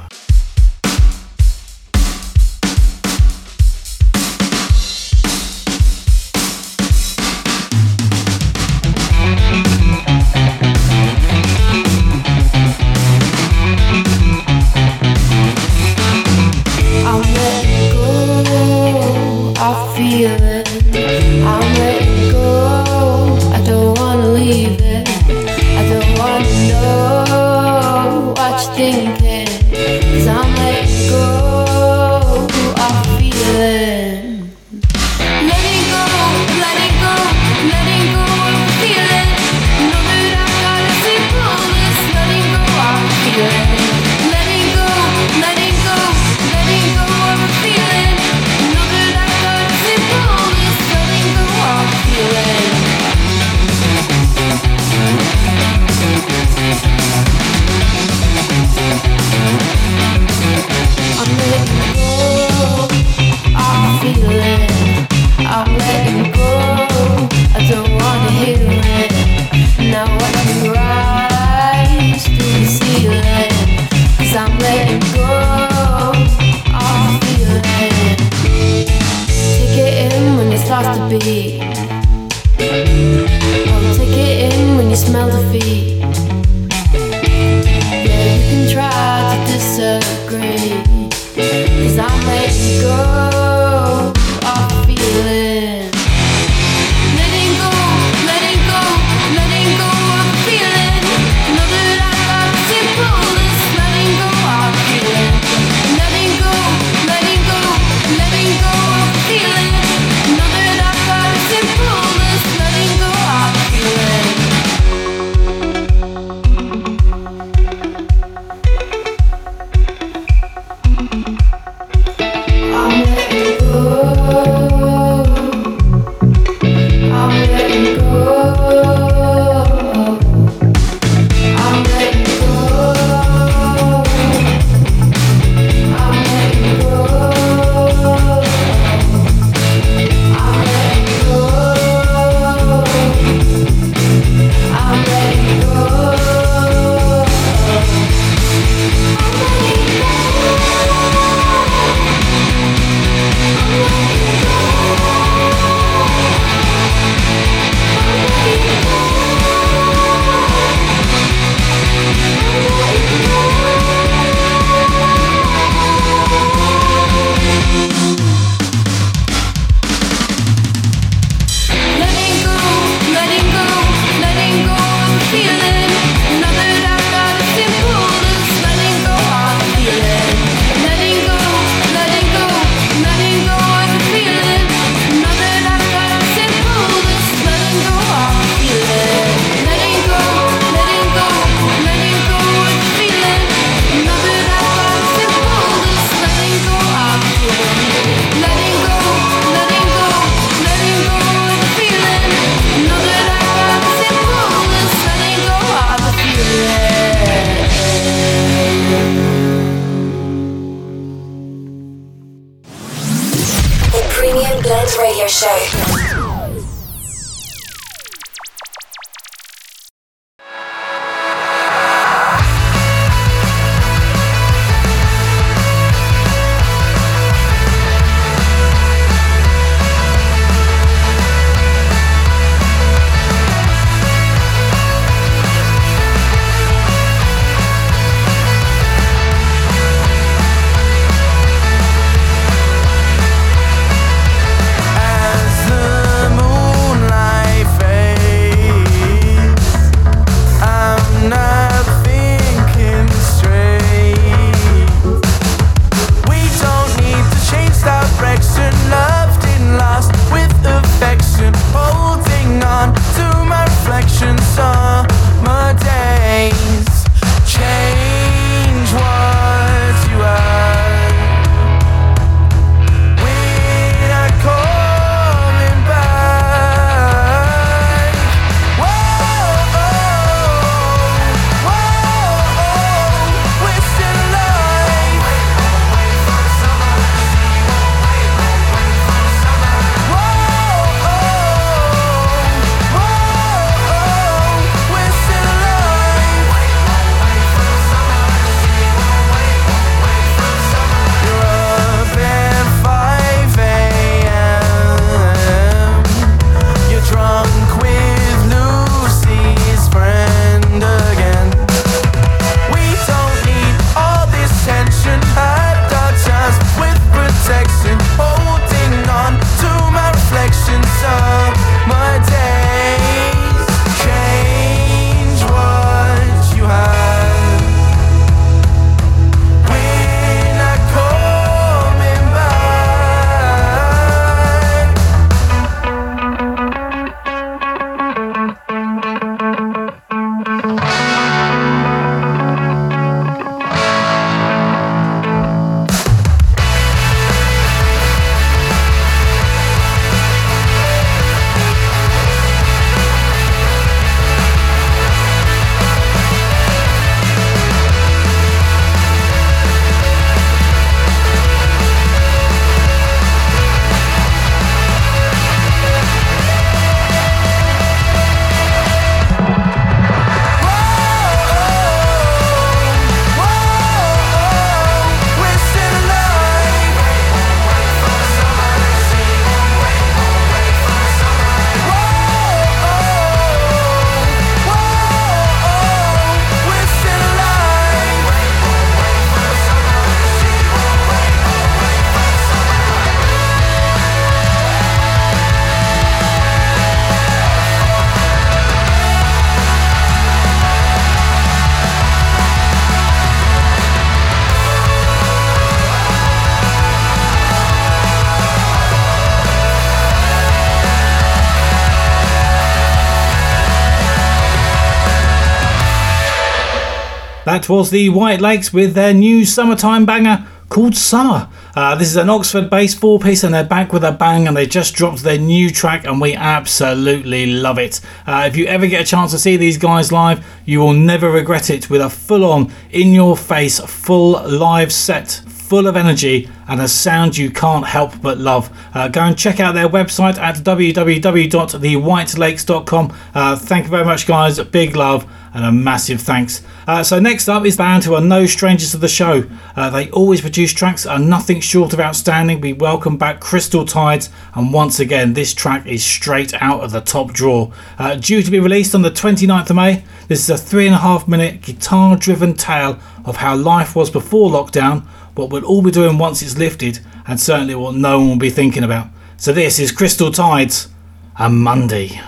That 417.47 417.69
was 417.69 417.91
the 417.91 418.09
White 418.09 418.41
Lakes 418.41 418.73
with 418.73 418.93
their 418.93 419.13
new 419.13 419.45
summertime 419.45 420.05
banger 420.05 420.45
called 420.67 420.97
Summer. 420.97 421.47
Uh, 421.77 421.95
this 421.95 422.09
is 422.09 422.17
an 422.17 422.29
Oxford 422.29 422.69
based 422.69 422.99
four 422.99 423.19
piece 423.21 423.41
and 423.41 423.53
they're 423.53 423.63
back 423.63 423.93
with 423.93 424.03
a 424.03 424.11
bang 424.11 424.49
and 424.49 424.57
they 424.57 424.65
just 424.65 424.93
dropped 424.93 425.23
their 425.23 425.37
new 425.37 425.69
track 425.69 426.05
and 426.05 426.19
we 426.19 426.35
absolutely 426.35 427.45
love 427.45 427.79
it. 427.79 428.01
Uh, 428.25 428.43
if 428.45 428.57
you 428.57 428.65
ever 428.65 428.85
get 428.85 429.03
a 429.03 429.05
chance 429.05 429.31
to 429.31 429.39
see 429.39 429.55
these 429.55 429.77
guys 429.77 430.11
live, 430.11 430.45
you 430.65 430.81
will 430.81 430.91
never 430.91 431.31
regret 431.31 431.69
it 431.69 431.89
with 431.89 432.01
a 432.01 432.09
full 432.09 432.43
on, 432.43 432.69
in 432.91 433.13
your 433.13 433.37
face, 433.37 433.79
full 433.79 434.31
live 434.45 434.91
set 434.91 435.41
full 435.67 435.85
of 435.85 435.97
energy 435.97 436.49
and 436.67 436.79
a 436.79 436.87
sound 436.87 437.37
you 437.37 437.51
can't 437.51 437.85
help 437.85 438.21
but 438.21 438.37
love. 438.37 438.69
Uh, 438.93 439.09
go 439.09 439.19
and 439.21 439.37
check 439.37 439.59
out 439.59 439.73
their 439.73 439.89
website 439.89 440.37
at 440.37 440.55
www.thewhitelakes.com. 440.55 443.17
Uh, 443.33 443.55
thank 443.57 443.85
you 443.85 443.91
very 443.91 444.05
much, 444.05 444.25
guys. 444.25 444.57
Big 444.59 444.95
love 444.95 445.29
and 445.53 445.65
a 445.65 445.71
massive 445.71 446.21
thanks. 446.21 446.61
Uh, 446.85 447.03
so 447.03 447.19
next 447.19 447.49
up 447.49 447.65
is 447.65 447.75
band 447.75 448.03
who 448.03 448.13
are 448.13 448.21
no 448.21 448.45
strangers 448.45 448.91
to 448.91 448.97
the 448.97 449.07
show. 449.07 449.43
Uh, 449.75 449.89
they 449.89 450.09
always 450.11 450.39
produce 450.39 450.71
tracks 450.71 451.03
that 451.03 451.11
are 451.11 451.19
nothing 451.19 451.59
short 451.59 451.93
of 451.93 451.99
outstanding. 451.99 452.61
We 452.61 452.73
welcome 452.73 453.17
back 453.17 453.41
Crystal 453.41 453.83
Tides, 453.83 454.29
and 454.53 454.71
once 454.71 454.99
again, 454.99 455.33
this 455.33 455.53
track 455.53 455.87
is 455.87 456.05
straight 456.05 456.53
out 456.61 456.81
of 456.81 456.91
the 456.91 457.01
top 457.01 457.33
drawer. 457.33 457.73
Uh, 457.97 458.15
due 458.15 458.43
to 458.43 458.51
be 458.51 458.59
released 458.59 458.93
on 458.93 459.01
the 459.01 459.09
29th 459.09 459.71
of 459.71 459.75
May, 459.75 460.03
this 460.27 460.41
is 460.41 460.49
a 460.49 460.57
three 460.57 460.85
and 460.85 460.95
a 460.95 460.99
half 460.99 461.27
minute 461.27 461.61
guitar-driven 461.61 462.53
tale 462.53 462.99
of 463.25 463.37
how 463.37 463.55
life 463.55 463.95
was 463.95 464.09
before 464.09 464.49
lockdown, 464.49 465.05
what 465.37 465.49
we'll 465.49 465.65
all 465.65 465.81
be 465.81 465.91
doing 465.91 466.17
once 466.17 466.41
it's 466.41 466.57
lifted, 466.57 466.99
and 467.27 467.39
certainly 467.39 467.75
what 467.75 467.95
no 467.95 468.19
one 468.19 468.29
will 468.29 468.37
be 468.37 468.49
thinking 468.49 468.83
about. 468.83 469.07
So 469.37 469.53
this 469.53 469.79
is 469.79 469.91
Crystal 469.91 470.31
Tides 470.31 470.89
and 471.37 471.59
Monday. 471.59 472.19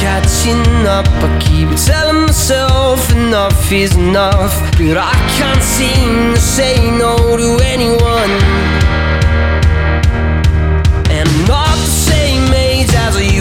Catching 0.00 0.86
up. 0.86 1.06
I 1.08 1.38
keep 1.40 1.68
telling 1.86 2.22
myself 2.22 3.10
enough 3.12 3.72
is 3.72 3.96
enough. 3.96 4.52
But 4.72 4.98
I 4.98 5.14
can't 5.38 5.62
seem 5.62 6.34
to 6.34 6.40
say 6.40 6.90
no 6.90 7.16
to 7.16 7.58
anyone. 7.64 8.73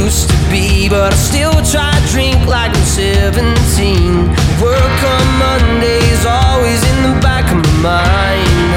Used 0.04 0.30
to 0.30 0.36
be, 0.52 0.90
but 0.90 1.14
I 1.14 1.16
still 1.16 1.54
try 1.64 1.92
to 1.92 2.12
drink 2.12 2.46
like 2.46 2.72
I'm 2.76 2.84
17. 2.84 4.28
Work 4.60 5.00
on 5.16 5.26
Mondays, 5.40 6.26
always 6.26 6.82
in 6.92 6.98
the 7.08 7.16
back 7.22 7.46
of 7.52 7.60
my 7.64 7.72
mind. 7.88 8.72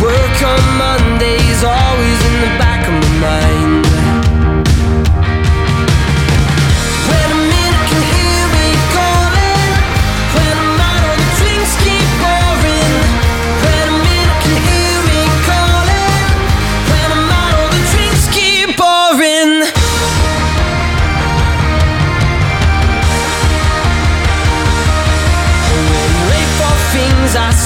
Work 0.00 0.38
on 0.52 0.62
Mondays, 0.80 1.60
always 1.64 2.18
in 2.28 2.34
the 2.40 2.52
back 2.56 2.88
of 2.88 2.94
my 2.94 3.20
mind. 3.20 3.57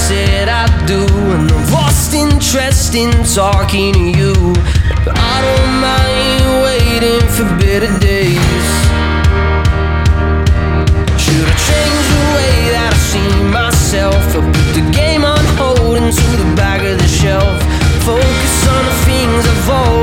I 0.02 0.04
said 0.04 0.48
I'd 0.48 0.86
do, 0.88 1.06
and 1.06 1.48
I've 1.48 1.70
lost 1.70 2.12
interest 2.12 2.96
in 2.96 3.12
talking 3.22 3.94
to 3.94 4.18
you. 4.18 4.34
But 5.04 5.14
I 5.14 5.36
don't 5.46 5.74
mind 5.78 6.42
waiting 6.66 7.22
for 7.30 7.46
better 7.62 7.86
days. 8.00 8.66
Should 11.22 11.46
I 11.46 11.54
change 11.70 12.06
the 12.10 12.24
way 12.34 12.54
that 12.74 12.90
I 12.90 12.98
see 12.98 13.30
myself? 13.54 14.18
Or 14.34 14.42
put 14.42 14.68
the 14.74 14.90
game 14.90 15.24
on 15.24 15.44
hold 15.54 15.94
into 15.94 16.26
the 16.34 16.50
back 16.56 16.82
of 16.82 16.98
the 16.98 17.06
shelf? 17.06 17.62
Focus 18.02 18.54
on 18.74 18.82
the 18.82 18.96
things 19.06 19.46
I've 19.46 19.70
always 19.70 20.01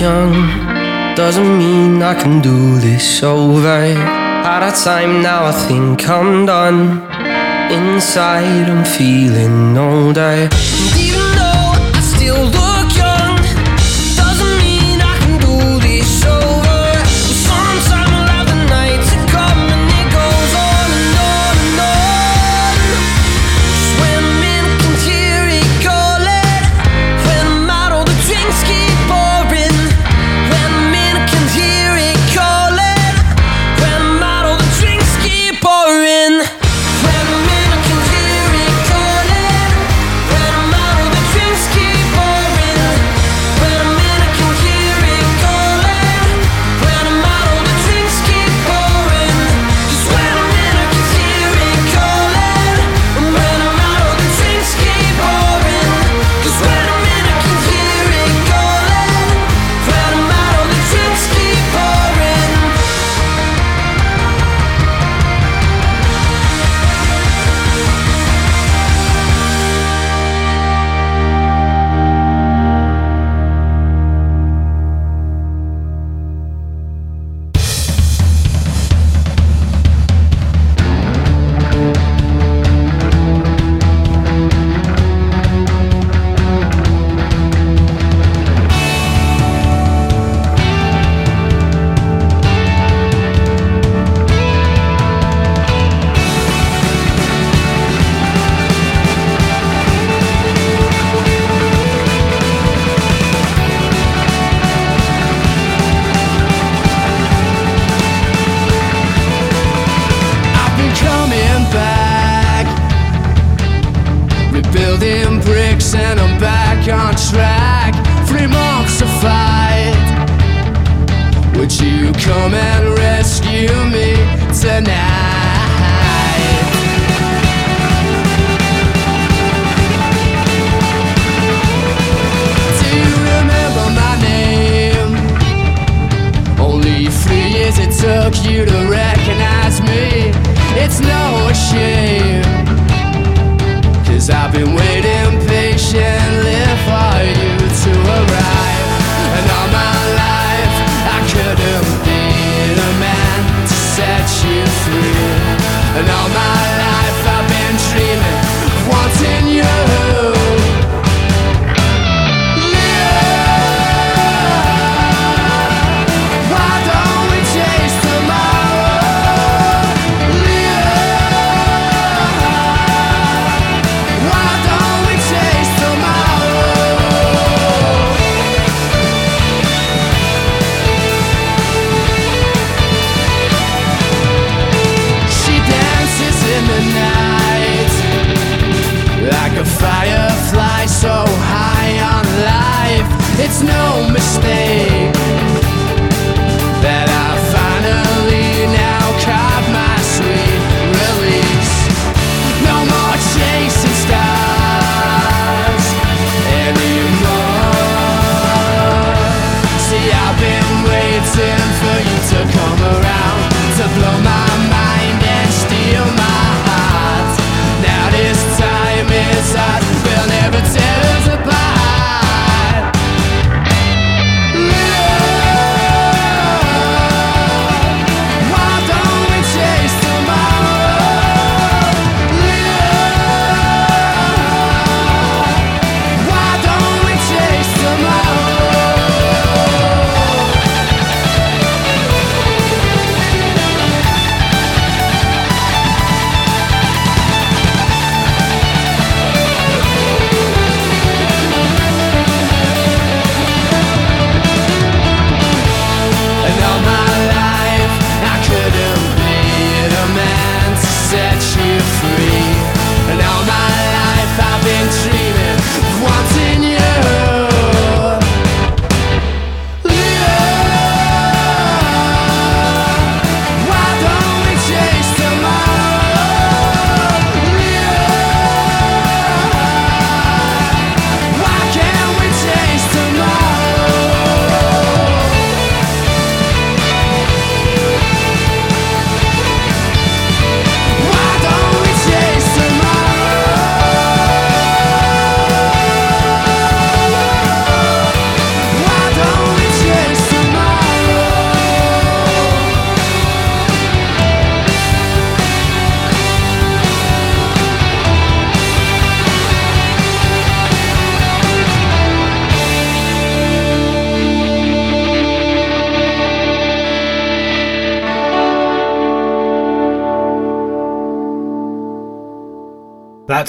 young, 0.00 0.32
doesn't 1.14 1.58
mean 1.58 2.02
I 2.02 2.14
can 2.14 2.40
do 2.40 2.78
this 2.80 3.22
over. 3.22 3.94
Out 4.44 4.62
of 4.62 4.74
time 4.82 5.22
now, 5.22 5.46
I 5.46 5.52
think 5.52 6.08
I'm 6.08 6.46
done. 6.46 7.02
Inside, 7.70 8.68
I'm 8.68 8.84
feeling 8.84 9.76
older. 9.76 10.48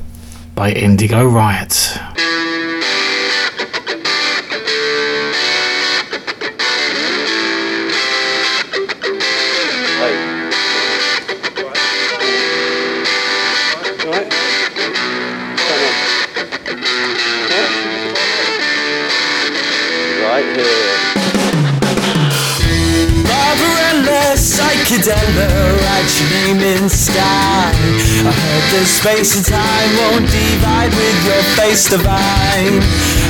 by 0.55 0.71
Indigo 0.71 1.25
Riot. 1.25 1.97
dreaming 26.51 26.89
sky. 26.89 27.71
I 28.27 28.31
heard 28.31 28.65
that 28.75 28.87
space 28.87 29.35
and 29.37 29.45
time 29.45 29.91
won't 29.99 30.27
divide 30.27 30.91
with 30.91 31.17
your 31.23 31.43
face 31.55 31.87
divine. 31.89 32.75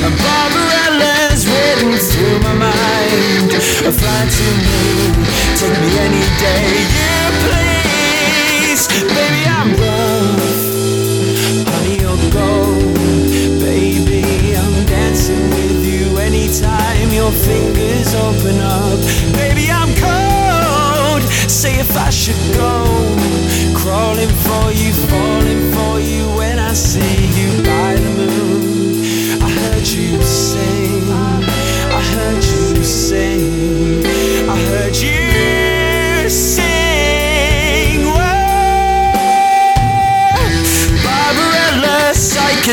A 0.02 0.10
barbarella's 0.10 1.46
written 1.46 1.94
through 1.98 2.38
my 2.42 2.54
mind. 2.66 3.50
Fly 3.94 4.22
to 4.26 4.46
me, 4.66 4.82
take 5.54 5.76
me 5.78 5.90
any 6.02 6.24
day 6.42 6.66
you 6.98 7.14
please. 7.46 8.90
Baby, 8.90 9.42
I'm 9.46 9.70
rough 9.78 10.64
on 11.78 11.86
your 12.02 12.18
gold. 12.34 12.98
Baby, 13.62 14.56
I'm 14.56 14.84
dancing 14.86 15.50
with 15.50 15.86
you 15.86 16.18
anytime 16.18 17.10
your 17.12 17.30
fingers 17.30 18.14
open 18.14 18.58
up. 18.58 18.98
Baby, 19.38 19.51
wrong. 21.64 21.74
if 21.78 21.96
I 21.96 22.10
should 22.10 22.54
go. 22.54 22.84
Crawling 23.74 24.28
for 24.28 24.72
you, 24.72 24.92
falling 24.92 25.72
for 25.72 26.00
you 26.00 26.24
when 26.36 26.58
I 26.58 26.72
see 26.72 27.26
you 27.38 27.62
by 27.62 27.94
the 27.94 28.10
moon. 28.10 29.42
I 29.42 29.48
heard 29.48 29.86
you 29.86 30.22
sing, 30.22 31.08
I 31.10 32.02
heard 32.14 32.41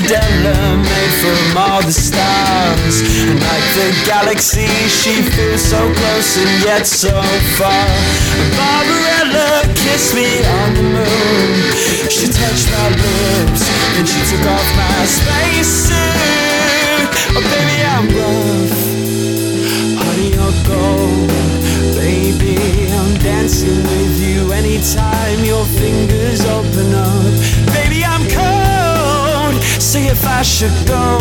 psychedelic, 0.09 0.81
made 0.81 1.13
from 1.21 1.57
all 1.57 1.81
the 1.81 1.91
stars. 1.91 3.01
And 3.29 3.39
like 3.39 3.67
the 3.75 3.89
galaxy, 4.05 4.67
she 4.89 5.21
feels 5.21 5.61
so 5.61 5.77
close 5.93 6.37
and 6.37 6.65
yet 6.65 6.87
so 6.87 7.21
far. 7.57 7.87
Barbarella 8.57 9.63
kissed 9.75 10.15
me 10.15 10.27
on 10.61 10.73
the 10.73 10.83
moon. 10.83 11.71
She 12.09 12.27
touched 12.27 12.69
my 12.71 12.89
lips, 12.89 13.63
and 13.97 14.07
she 14.07 14.19
took 14.29 14.45
off 14.47 14.67
my 14.75 15.05
spacesuit. 15.05 15.97
Oh, 17.35 17.43
baby, 17.53 17.77
I'm 17.85 18.07
rough. 18.17 18.73
Honey, 20.01 20.29
you're 20.33 20.57
gold. 20.65 21.29
Baby, 21.95 22.57
I'm 22.91 23.13
dancing 23.19 23.83
with 23.83 24.19
you 24.19 24.51
anytime 24.53 25.43
your 25.43 25.65
fingers 25.65 26.41
open 26.45 26.93
up. 26.93 27.18
See 29.89 30.05
if 30.05 30.23
I 30.27 30.43
should 30.43 30.87
go. 30.87 31.17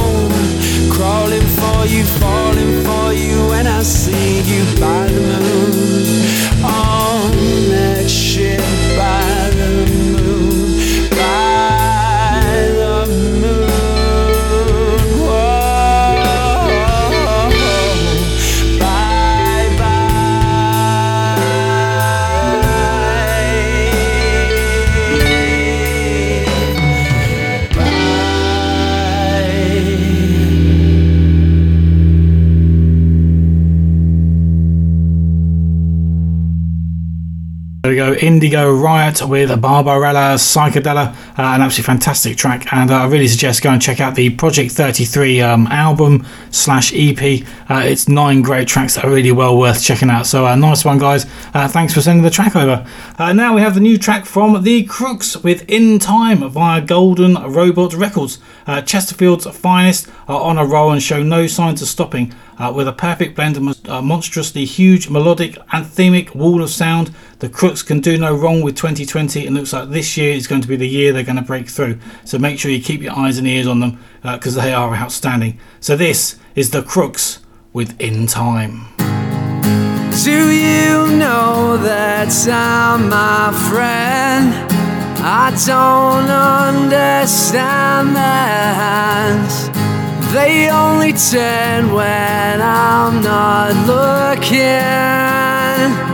Crawling 0.92 1.48
for 1.56 1.86
you, 1.86 2.04
falling 2.04 2.84
for 2.84 3.14
you 3.14 3.48
when 3.48 3.66
I 3.66 3.82
see 3.82 4.42
you 4.42 4.62
by 4.78 5.06
the 5.06 5.40
moon. 5.40 6.77
Riot 38.66 39.22
with 39.28 39.48
Barbarella 39.60 40.34
Psychadella, 40.34 41.14
uh, 41.14 41.14
an 41.42 41.62
absolutely 41.62 41.84
fantastic 41.84 42.36
track, 42.36 42.72
and 42.72 42.90
uh, 42.90 43.02
I 43.02 43.06
really 43.06 43.28
suggest 43.28 43.62
go 43.62 43.70
and 43.70 43.80
check 43.80 44.00
out 44.00 44.14
the 44.14 44.30
Project 44.30 44.72
33 44.72 45.40
um, 45.40 45.66
album 45.68 46.26
slash 46.50 46.92
EP. 46.94 47.46
Uh, 47.70 47.82
it's 47.84 48.08
nine 48.08 48.42
great 48.42 48.66
tracks 48.66 48.94
that 48.94 49.04
are 49.04 49.10
really 49.10 49.30
well 49.32 49.56
worth 49.56 49.82
checking 49.82 50.10
out. 50.10 50.26
So 50.26 50.46
uh, 50.46 50.56
nice 50.56 50.84
one, 50.84 50.98
guys. 50.98 51.26
Uh, 51.54 51.68
thanks 51.68 51.94
for 51.94 52.00
sending 52.00 52.24
the 52.24 52.30
track 52.30 52.56
over. 52.56 52.86
Uh, 53.18 53.32
now 53.32 53.54
we 53.54 53.60
have 53.60 53.74
the 53.74 53.80
new 53.80 53.98
track 53.98 54.24
from 54.24 54.62
The 54.64 54.82
Crooks 54.84 55.36
with 55.36 55.64
In 55.68 55.98
Time 55.98 56.48
via 56.50 56.80
Golden 56.80 57.34
Robot 57.34 57.94
Records. 57.94 58.38
Chesterfield's 58.84 59.46
finest 59.56 60.08
are 60.26 60.40
on 60.40 60.58
a 60.58 60.64
roll 60.64 60.92
and 60.92 61.02
show 61.02 61.22
no 61.22 61.46
signs 61.46 61.80
of 61.80 61.88
stopping. 61.88 62.34
With 62.74 62.88
a 62.88 62.92
perfect 62.92 63.36
blend 63.36 63.56
of 63.56 63.62
mon- 63.62 64.04
monstrously 64.04 64.64
huge 64.64 65.08
melodic 65.08 65.54
anthemic 65.68 66.34
wall 66.34 66.60
of 66.60 66.70
sound, 66.70 67.14
the 67.38 67.48
Crooks 67.48 67.82
can 67.82 68.00
do 68.00 68.18
no 68.18 68.36
wrong 68.36 68.62
with 68.62 68.76
2020 68.76 69.46
and 69.46 69.54
looks 69.54 69.72
like 69.72 69.90
this 69.90 70.16
year 70.16 70.32
is 70.32 70.48
going 70.48 70.60
to 70.60 70.68
be 70.68 70.76
the 70.76 70.88
year 70.88 71.12
they're 71.12 71.22
going 71.22 71.36
to 71.36 71.42
break 71.42 71.68
through. 71.68 71.98
So 72.24 72.38
make 72.38 72.58
sure 72.58 72.70
you 72.70 72.82
keep 72.82 73.00
your 73.00 73.16
eyes 73.16 73.38
and 73.38 73.46
ears 73.46 73.66
on 73.66 73.80
them 73.80 73.98
uh, 74.24 74.36
because 74.36 74.56
they 74.56 74.74
are 74.74 74.94
outstanding. 74.94 75.58
So 75.80 75.96
this 75.96 76.36
is 76.56 76.70
the 76.70 76.82
Crooks 76.82 77.40
with 77.72 77.98
In 78.00 78.26
Time. 78.26 78.86
Do 80.24 80.50
you 80.50 81.16
know 81.16 81.76
that 81.76 82.28
my 83.08 83.52
friend? 83.70 84.52
I 85.20 85.50
don't 85.66 86.30
understand 86.30 88.16
their 88.16 88.74
hands. 88.74 89.68
They 90.32 90.70
only 90.70 91.12
turn 91.12 91.92
when 91.92 92.60
I'm 92.60 93.22
not 93.22 93.74
looking. 93.86 96.07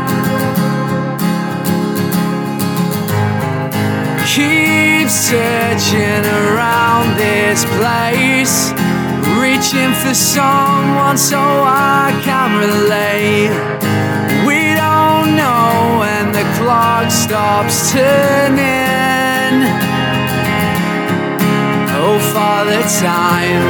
Keep 4.35 5.09
searching 5.09 6.24
around 6.27 7.16
this 7.16 7.65
place, 7.78 8.73
reaching 9.39 9.93
for 10.02 10.12
someone 10.12 11.16
so 11.16 11.39
I 11.39 12.11
can 12.24 12.59
relate. 12.59 13.55
We 14.44 14.74
don't 14.74 15.36
know 15.36 16.01
when 16.01 16.32
the 16.32 16.43
clock 16.59 17.12
stops 17.12 17.93
turning. 17.93 19.70
Oh, 21.94 22.19
Father 22.35 22.82
Time, 22.98 23.62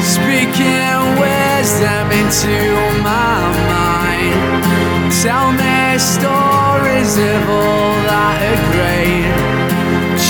speaking 0.00 0.96
wisdom 1.20 2.10
into 2.10 2.56
my 3.04 3.36
mind. 3.68 5.12
Tell 5.20 5.52
me 5.52 5.98
stories 5.98 7.18
of 7.18 7.50
all 7.50 7.92
that 8.08 8.40
are 8.48 8.72
great. 8.72 9.59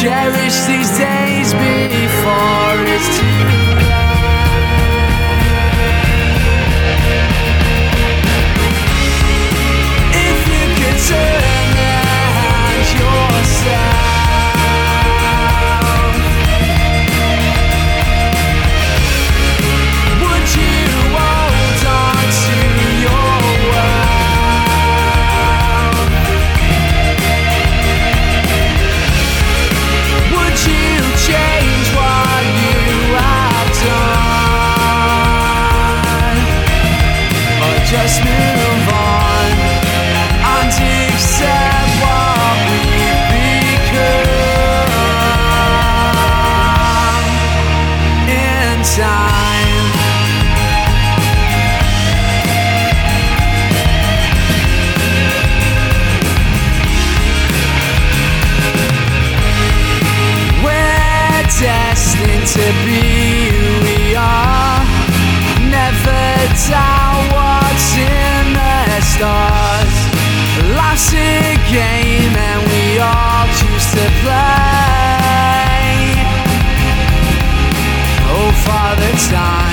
Cherish 0.01 0.61
these 0.63 0.97
days 0.97 1.53
before 1.53 2.87
it's 2.89 3.19
too 3.19 3.51
If 10.11 10.39
you 10.49 10.65
could 10.79 10.99
turn 11.07 11.77
around 11.77 12.87
yourself, 12.97 14.10
to 62.47 62.67
be 62.85 63.51
who 63.53 63.69
we 63.85 64.17
are. 64.17 64.81
Never 65.69 66.25
doubt 66.69 67.25
what's 67.37 67.89
in 67.97 68.53
the 68.57 69.01
stars. 69.01 69.95
Life's 70.77 71.13
a 71.13 71.57
game 71.71 72.35
and 72.35 72.61
we 72.73 72.99
all 72.99 73.47
choose 73.59 73.87
to 73.97 74.07
play. 74.25 75.91
Oh, 78.33 78.51
Father 78.65 79.13
Time, 79.29 79.70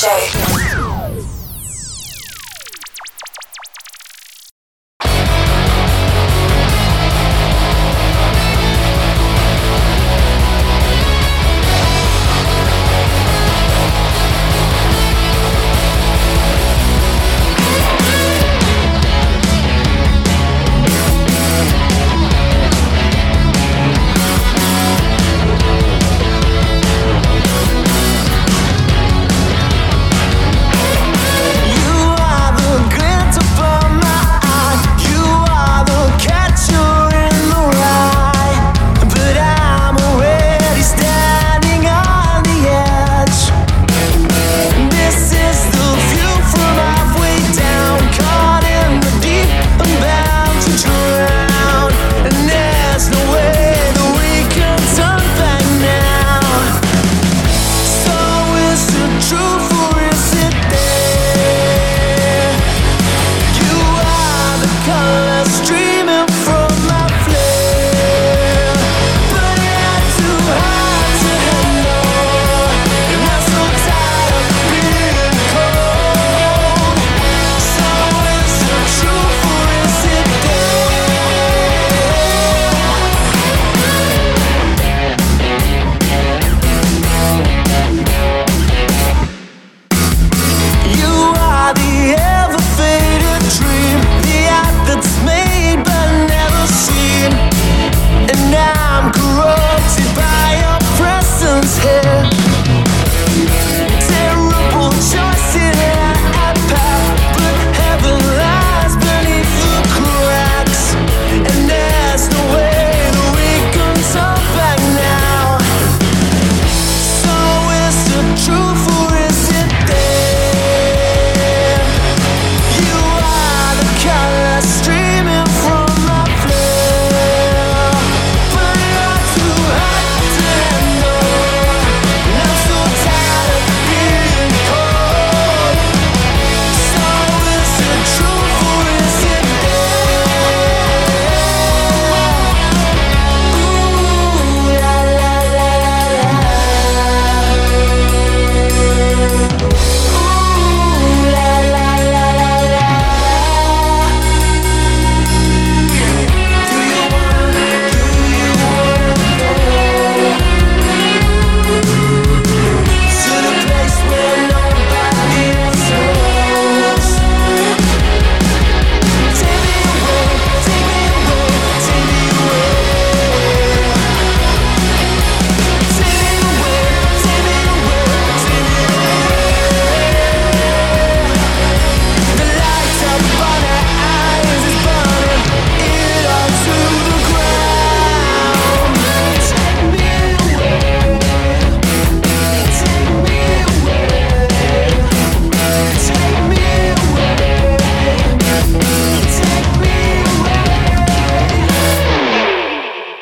show. 0.00 0.49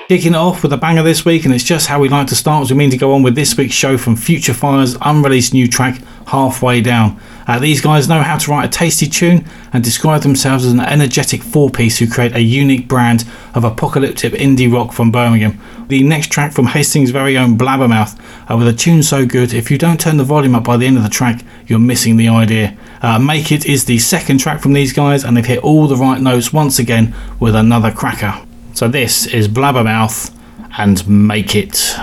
Kicking 0.08 0.32
it 0.32 0.38
off 0.38 0.62
with 0.62 0.72
a 0.72 0.78
banger 0.78 1.02
this 1.02 1.26
week, 1.26 1.44
and 1.44 1.52
it's 1.52 1.62
just 1.62 1.86
how 1.86 2.00
we 2.00 2.08
like 2.08 2.28
to 2.28 2.34
start 2.34 2.62
as 2.62 2.70
we 2.70 2.78
mean 2.78 2.88
to 2.88 2.96
go 2.96 3.12
on 3.12 3.22
with 3.22 3.34
this 3.34 3.54
week's 3.58 3.74
show 3.74 3.98
from 3.98 4.16
Future 4.16 4.54
Fire's 4.54 4.96
unreleased 5.02 5.52
new 5.52 5.68
track, 5.68 6.00
Halfway 6.28 6.80
Down. 6.80 7.20
Uh, 7.46 7.58
these 7.58 7.82
guys 7.82 8.08
know 8.08 8.22
how 8.22 8.38
to 8.38 8.50
write 8.50 8.64
a 8.64 8.68
tasty 8.70 9.06
tune 9.06 9.44
and 9.70 9.84
describe 9.84 10.22
themselves 10.22 10.64
as 10.64 10.72
an 10.72 10.80
energetic 10.80 11.42
four 11.42 11.68
piece 11.68 11.98
who 11.98 12.08
create 12.08 12.34
a 12.34 12.40
unique 12.40 12.88
brand 12.88 13.26
of 13.52 13.64
apocalyptic 13.64 14.32
indie 14.32 14.72
rock 14.72 14.92
from 14.92 15.12
Birmingham. 15.12 15.60
The 15.88 16.02
next 16.02 16.32
track 16.32 16.52
from 16.52 16.68
Hastings' 16.68 17.10
very 17.10 17.36
own 17.36 17.58
Blabbermouth, 17.58 18.18
uh, 18.50 18.56
with 18.56 18.66
a 18.66 18.72
tune 18.72 19.02
so 19.02 19.26
good, 19.26 19.52
if 19.52 19.70
you 19.70 19.76
don't 19.76 20.00
turn 20.00 20.16
the 20.16 20.24
volume 20.24 20.54
up 20.54 20.64
by 20.64 20.78
the 20.78 20.86
end 20.86 20.96
of 20.96 21.02
the 21.02 21.10
track, 21.10 21.44
you're 21.66 21.78
missing 21.78 22.16
the 22.16 22.28
idea. 22.28 22.74
Uh, 23.02 23.18
Make 23.18 23.52
It 23.52 23.66
is 23.66 23.84
the 23.84 23.98
second 23.98 24.38
track 24.38 24.62
from 24.62 24.72
these 24.72 24.94
guys, 24.94 25.22
and 25.22 25.36
they've 25.36 25.44
hit 25.44 25.62
all 25.62 25.86
the 25.86 25.96
right 25.96 26.18
notes 26.18 26.50
once 26.50 26.78
again 26.78 27.14
with 27.38 27.54
another 27.54 27.92
cracker. 27.92 28.47
So 28.78 28.86
this 28.86 29.26
is 29.26 29.48
Blabbermouth 29.48 30.32
and 30.78 31.04
Make 31.08 31.56
It. 31.56 31.97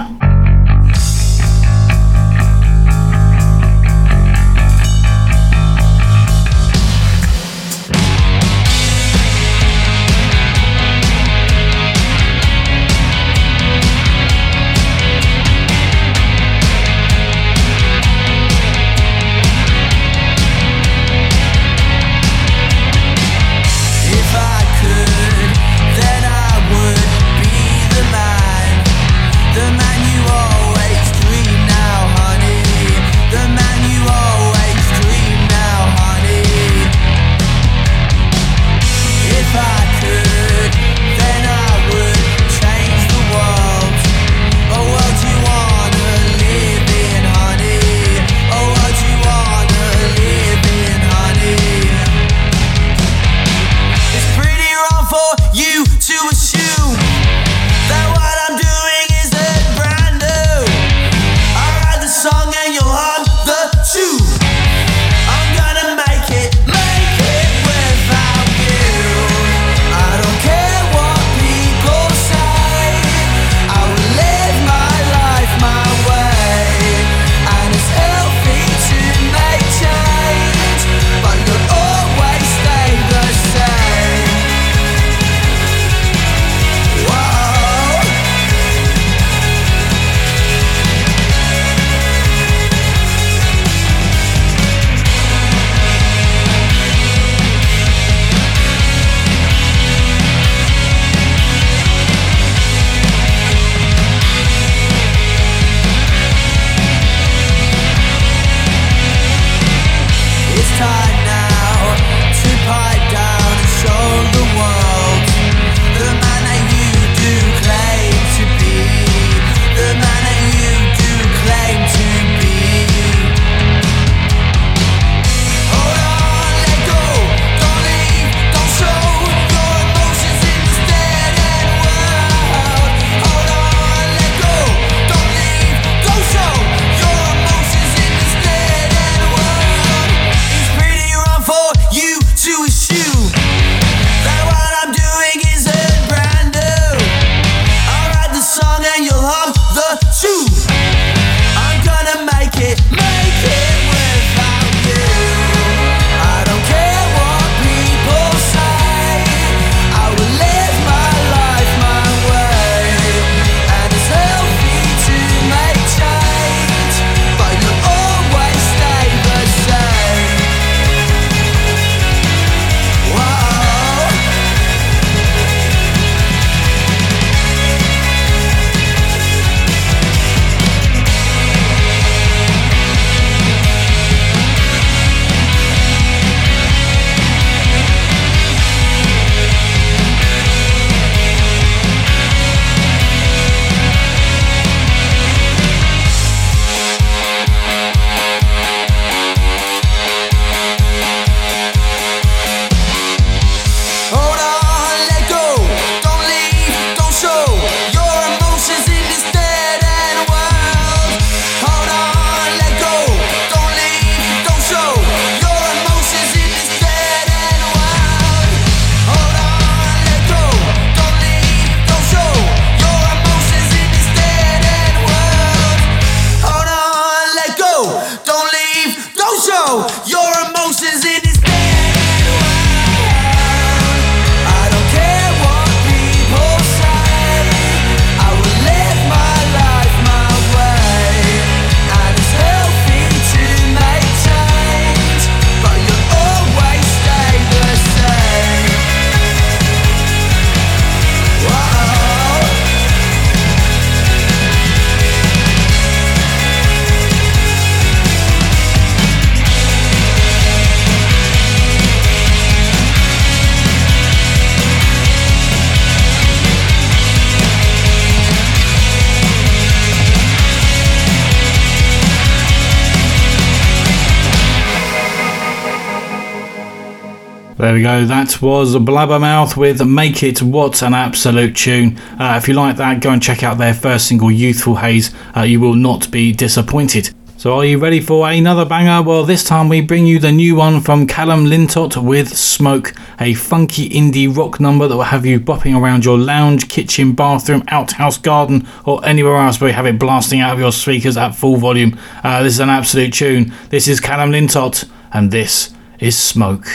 That 278.35 278.41
was 278.41 278.75
Blabbermouth 278.75 279.55
with 279.55 279.85
Make 279.85 280.21
It. 280.21 280.41
What 280.41 280.81
an 280.81 280.93
absolute 280.93 281.55
tune. 281.55 281.97
Uh, 282.19 282.37
if 282.41 282.49
you 282.49 282.53
like 282.53 282.75
that, 282.77 282.99
go 282.99 283.11
and 283.11 283.23
check 283.23 283.43
out 283.43 283.57
their 283.57 283.73
first 283.73 284.07
single, 284.07 284.29
Youthful 284.29 284.75
Haze. 284.75 285.15
Uh, 285.35 285.43
you 285.43 285.61
will 285.61 285.73
not 285.73 286.11
be 286.11 286.33
disappointed. 286.33 287.11
So, 287.37 287.55
are 287.57 287.63
you 287.63 287.77
ready 287.77 288.01
for 288.01 288.29
another 288.29 288.65
banger? 288.65 289.01
Well, 289.01 289.23
this 289.23 289.43
time 289.43 289.69
we 289.69 289.79
bring 289.79 290.05
you 290.05 290.19
the 290.19 290.33
new 290.33 290.55
one 290.55 290.81
from 290.81 291.07
Calum 291.07 291.45
Lintott 291.45 291.95
with 291.95 292.35
Smoke, 292.35 292.93
a 293.21 293.35
funky 293.35 293.87
indie 293.89 294.35
rock 294.35 294.59
number 294.59 294.87
that 294.89 294.95
will 294.97 295.03
have 295.03 295.25
you 295.25 295.39
bopping 295.39 295.79
around 295.79 296.03
your 296.03 296.17
lounge, 296.17 296.67
kitchen, 296.67 297.13
bathroom, 297.13 297.63
outhouse, 297.69 298.17
garden, 298.17 298.67
or 298.85 299.05
anywhere 299.05 299.37
else 299.37 299.61
where 299.61 299.69
you 299.69 299.75
have 299.75 299.85
it 299.85 299.97
blasting 299.97 300.41
out 300.41 300.53
of 300.53 300.59
your 300.59 300.73
speakers 300.73 301.15
at 301.15 301.35
full 301.35 301.55
volume. 301.55 301.97
Uh, 302.21 302.43
this 302.43 302.53
is 302.53 302.59
an 302.59 302.69
absolute 302.69 303.13
tune. 303.13 303.53
This 303.69 303.87
is 303.87 304.01
Calum 304.01 304.31
Lintott, 304.31 304.89
and 305.13 305.31
this 305.31 305.73
is 305.99 306.17
Smoke. 306.17 306.67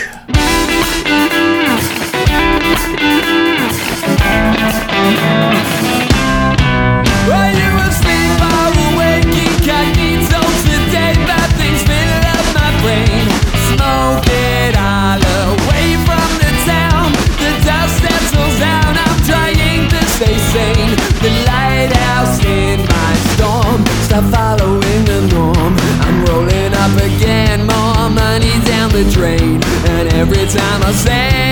Every 30.20 30.46
time 30.46 30.82
I 30.82 30.92
say 30.92 31.49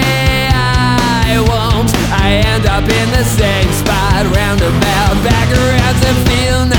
I 2.28 2.44
end 2.44 2.66
up 2.66 2.84
in 2.84 3.08
the 3.16 3.24
same 3.24 3.72
spot. 3.72 4.20
Roundabout, 4.36 5.16
back 5.24 5.48
around 5.48 5.96
to 6.04 6.12
feel 6.28 6.77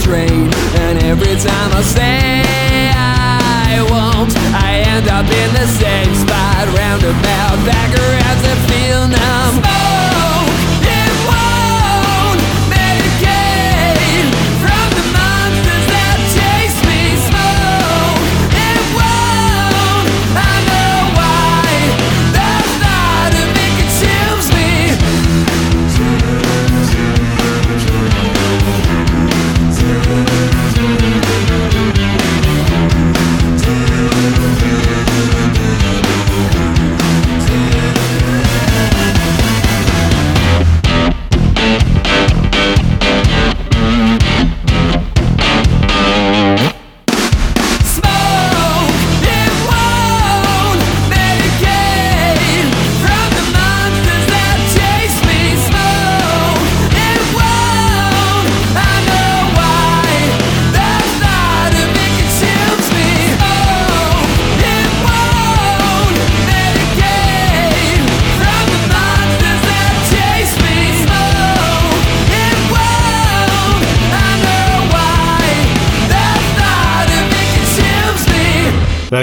the. 0.00 0.48
And 0.80 1.02
every 1.02 1.36
time 1.36 1.70
I 1.72 1.82
say 1.82 2.92
I 2.96 3.84
won't, 3.90 4.34
I 4.54 4.80
end 4.88 5.08
up 5.08 5.26
in 5.26 5.50
the 5.54 5.66
same 5.66 6.14
spot. 6.14 6.66
Roundabout, 6.78 7.56
back 7.66 7.90
around 7.98 8.38
to 8.44 8.54
feel 8.72 9.08
numb. 9.08 9.91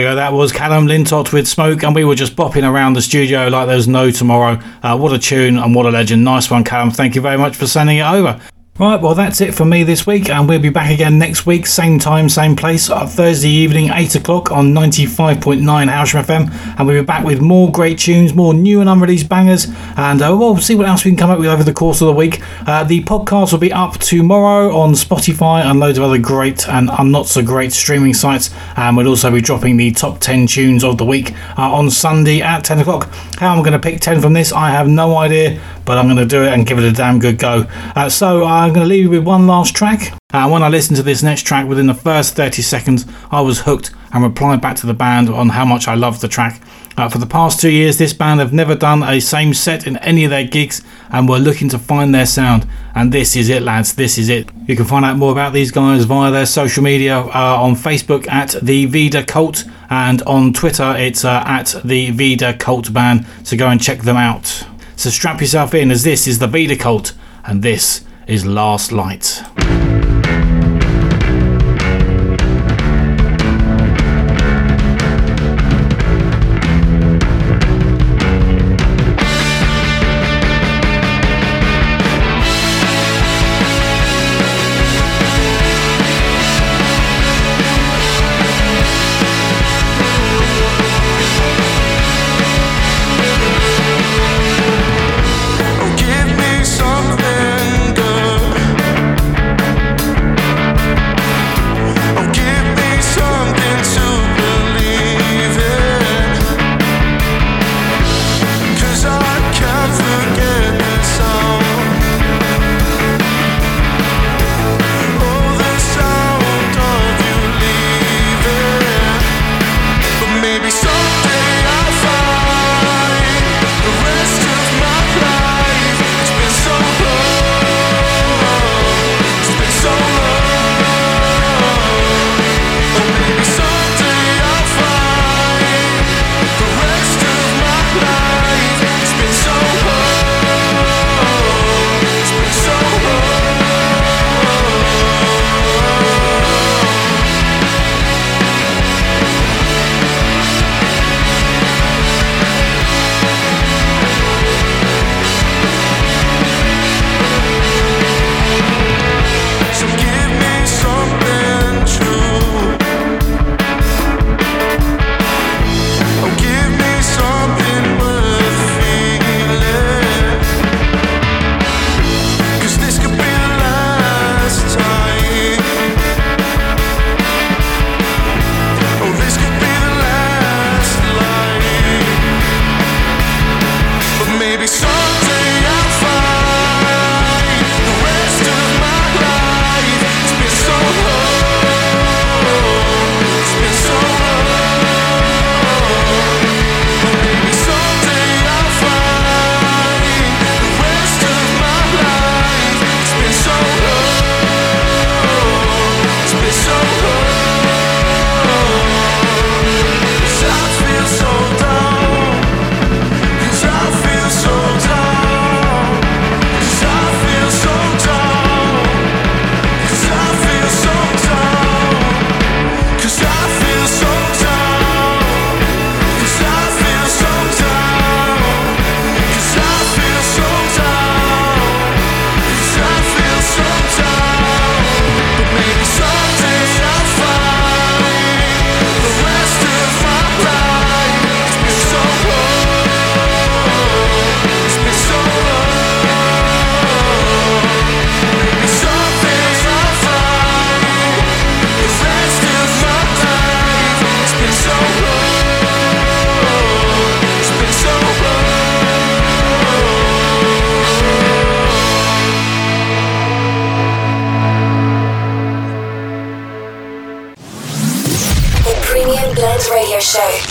Go. 0.01 0.15
That 0.15 0.33
was 0.33 0.51
Calum 0.51 0.87
Lintott 0.87 1.33
with 1.33 1.47
Smoke, 1.47 1.83
and 1.83 1.93
we 1.93 2.05
were 2.05 2.15
just 2.15 2.35
bopping 2.35 2.69
around 2.69 2.93
the 2.93 3.01
studio 3.01 3.47
like 3.47 3.67
there's 3.67 3.87
no 3.87 4.11
tomorrow. 4.11 4.61
Uh, 4.83 4.97
what 4.97 5.13
a 5.13 5.19
tune 5.19 5.57
and 5.57 5.75
what 5.75 5.85
a 5.85 5.89
legend. 5.89 6.23
Nice 6.23 6.49
one, 6.49 6.63
Calum. 6.63 6.91
Thank 6.91 7.15
you 7.15 7.21
very 7.21 7.37
much 7.37 7.55
for 7.55 7.67
sending 7.67 7.97
it 7.97 8.05
over. 8.05 8.39
Right, 8.79 9.01
well, 9.01 9.13
that's 9.13 9.41
it 9.41 9.53
for 9.53 9.65
me 9.65 9.83
this 9.83 10.07
week, 10.07 10.29
and 10.29 10.47
we'll 10.47 10.61
be 10.61 10.69
back 10.69 10.89
again 10.89 11.19
next 11.19 11.45
week, 11.45 11.67
same 11.67 11.99
time, 11.99 12.29
same 12.29 12.55
place, 12.55 12.89
uh, 12.89 13.05
Thursday 13.05 13.49
evening, 13.49 13.89
8 13.93 14.15
o'clock 14.15 14.53
on 14.53 14.71
95.9 14.73 15.93
Horsham 15.93 16.23
FM. 16.23 16.77
And 16.79 16.87
we'll 16.87 17.01
be 17.01 17.05
back 17.05 17.25
with 17.25 17.41
more 17.41 17.69
great 17.69 17.99
tunes, 17.99 18.33
more 18.33 18.53
new 18.53 18.79
and 18.79 18.89
unreleased 18.89 19.27
bangers, 19.27 19.67
and 19.97 20.21
uh, 20.21 20.33
we'll 20.33 20.55
see 20.55 20.75
what 20.75 20.87
else 20.87 21.03
we 21.03 21.11
can 21.11 21.17
come 21.17 21.29
up 21.29 21.39
with 21.39 21.49
over 21.49 21.61
the 21.61 21.73
course 21.73 21.99
of 21.99 22.07
the 22.07 22.13
week. 22.13 22.41
Uh, 22.65 22.85
the 22.85 23.03
podcast 23.03 23.51
will 23.51 23.59
be 23.59 23.73
up 23.73 23.97
tomorrow 23.97 24.73
on 24.73 24.93
Spotify 24.93 25.61
and 25.61 25.81
loads 25.81 25.97
of 25.97 26.05
other 26.05 26.17
great 26.17 26.65
and 26.69 26.89
uh, 26.89 27.03
not 27.03 27.27
so 27.27 27.43
great 27.43 27.73
streaming 27.73 28.13
sites. 28.13 28.49
And 28.77 28.95
we'll 28.95 29.09
also 29.09 29.29
be 29.29 29.41
dropping 29.41 29.75
the 29.75 29.91
top 29.91 30.21
10 30.21 30.47
tunes 30.47 30.85
of 30.85 30.97
the 30.97 31.05
week 31.05 31.33
uh, 31.57 31.73
on 31.73 31.89
Sunday 31.89 32.41
at 32.41 32.63
10 32.63 32.79
o'clock. 32.79 33.09
How 33.39 33.51
am 33.51 33.57
I'm 33.57 33.63
going 33.65 33.73
to 33.73 33.79
pick 33.79 33.99
10 33.99 34.21
from 34.21 34.31
this, 34.31 34.53
I 34.53 34.69
have 34.69 34.87
no 34.87 35.17
idea, 35.17 35.59
but 35.89 35.97
I'm 35.97 36.05
going 36.05 36.17
to 36.17 36.25
do 36.27 36.43
it 36.43 36.53
and 36.53 36.67
give 36.67 36.77
it 36.77 36.83
a 36.83 36.91
damn 36.91 37.17
good 37.17 37.39
go. 37.39 37.65
Uh, 37.95 38.07
so 38.09 38.45
I'm 38.45 38.73
going 38.73 38.87
to 38.87 38.87
leave 38.87 39.05
you 39.05 39.09
with 39.09 39.23
one 39.25 39.47
last 39.47 39.75
track. 39.75 40.13
And 40.29 40.51
when 40.51 40.61
I 40.61 40.69
listened 40.69 40.97
to 40.97 41.01
this 41.01 41.23
next 41.23 41.47
track 41.47 41.67
within 41.67 41.87
the 41.87 41.95
first 41.95 42.35
30 42.35 42.61
seconds, 42.61 43.07
I 43.31 43.41
was 43.41 43.61
hooked 43.61 43.89
and 44.13 44.23
replied 44.23 44.61
back 44.61 44.75
to 44.75 44.85
the 44.85 44.93
band 44.93 45.29
on 45.29 45.49
how 45.49 45.65
much 45.65 45.87
I 45.87 45.95
loved 45.95 46.21
the 46.21 46.27
track. 46.27 46.61
Uh, 46.95 47.09
for 47.09 47.17
the 47.17 47.25
past 47.25 47.59
two 47.59 47.71
years, 47.71 47.97
this 47.97 48.13
band 48.13 48.39
have 48.39 48.53
never 48.53 48.75
done 48.75 49.01
a 49.01 49.19
same 49.19 49.51
set 49.51 49.87
in 49.87 49.97
any 49.97 50.25
of 50.25 50.29
their 50.29 50.43
gigs 50.43 50.83
and 51.09 51.27
were 51.27 51.39
looking 51.39 51.69
to 51.69 51.79
find 51.79 52.13
their 52.13 52.27
sound. 52.27 52.67
And 52.93 53.11
this 53.11 53.35
is 53.35 53.49
it, 53.49 53.63
lads. 53.63 53.95
This 53.95 54.19
is 54.19 54.29
it. 54.29 54.47
You 54.67 54.75
can 54.75 54.85
find 54.85 55.03
out 55.03 55.17
more 55.17 55.31
about 55.31 55.53
these 55.53 55.71
guys 55.71 56.05
via 56.05 56.29
their 56.29 56.45
social 56.45 56.83
media 56.83 57.17
uh, 57.17 57.57
on 57.59 57.73
Facebook 57.73 58.27
at 58.27 58.55
the 58.61 58.85
Vida 58.85 59.23
Cult 59.23 59.63
and 59.89 60.21
on 60.21 60.53
Twitter 60.53 60.93
it's 60.99 61.25
uh, 61.25 61.43
at 61.47 61.73
the 61.83 62.11
Vida 62.11 62.53
Cult 62.53 62.93
Band. 62.93 63.25
So 63.43 63.57
go 63.57 63.69
and 63.69 63.81
check 63.81 64.01
them 64.03 64.17
out. 64.17 64.68
So 64.99 65.09
strap 65.09 65.39
yourself 65.39 65.73
in 65.73 65.91
as 65.91 66.03
this 66.03 66.27
is 66.27 66.39
the 66.39 66.47
Vida 66.47 66.75
Cult 66.75 67.13
and 67.45 67.63
this 67.63 68.03
is 68.27 68.45
Last 68.45 68.91
Light. 68.91 69.41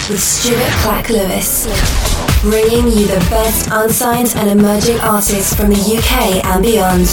With 0.09 0.21
Stuart 0.21 0.71
Clack 0.83 1.11
Lewis. 1.11 1.67
Bringing 2.41 2.87
you 2.87 3.07
the 3.07 3.19
best 3.29 3.69
unsigned 3.71 4.33
and 4.37 4.59
emerging 4.59 4.99
artists 5.01 5.55
from 5.55 5.69
the 5.69 5.77
UK 5.77 6.45
and 6.45 6.63
beyond. 6.63 7.07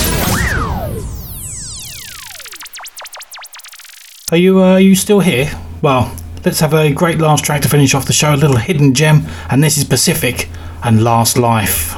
Are 4.32 4.38
you 4.38 4.62
uh, 4.62 4.74
are 4.74 4.80
you 4.80 4.96
still 4.96 5.20
here? 5.20 5.52
Well, 5.82 6.16
let's 6.46 6.60
have 6.60 6.74
a 6.74 6.92
great 6.94 7.20
last 7.20 7.44
track 7.44 7.62
to 7.64 7.70
finish 7.70 7.94
off 7.94 8.06
the 8.06 8.14
show. 8.14 8.34
A 8.34 8.38
little 8.38 8.58
hidden 8.58 8.94
gem, 8.94 9.26
and 9.50 9.64
this 9.64 9.78
is 9.78 9.84
Pacific 9.84 10.50
and 10.84 11.04
Last 11.04 11.38
Life. 11.38 11.95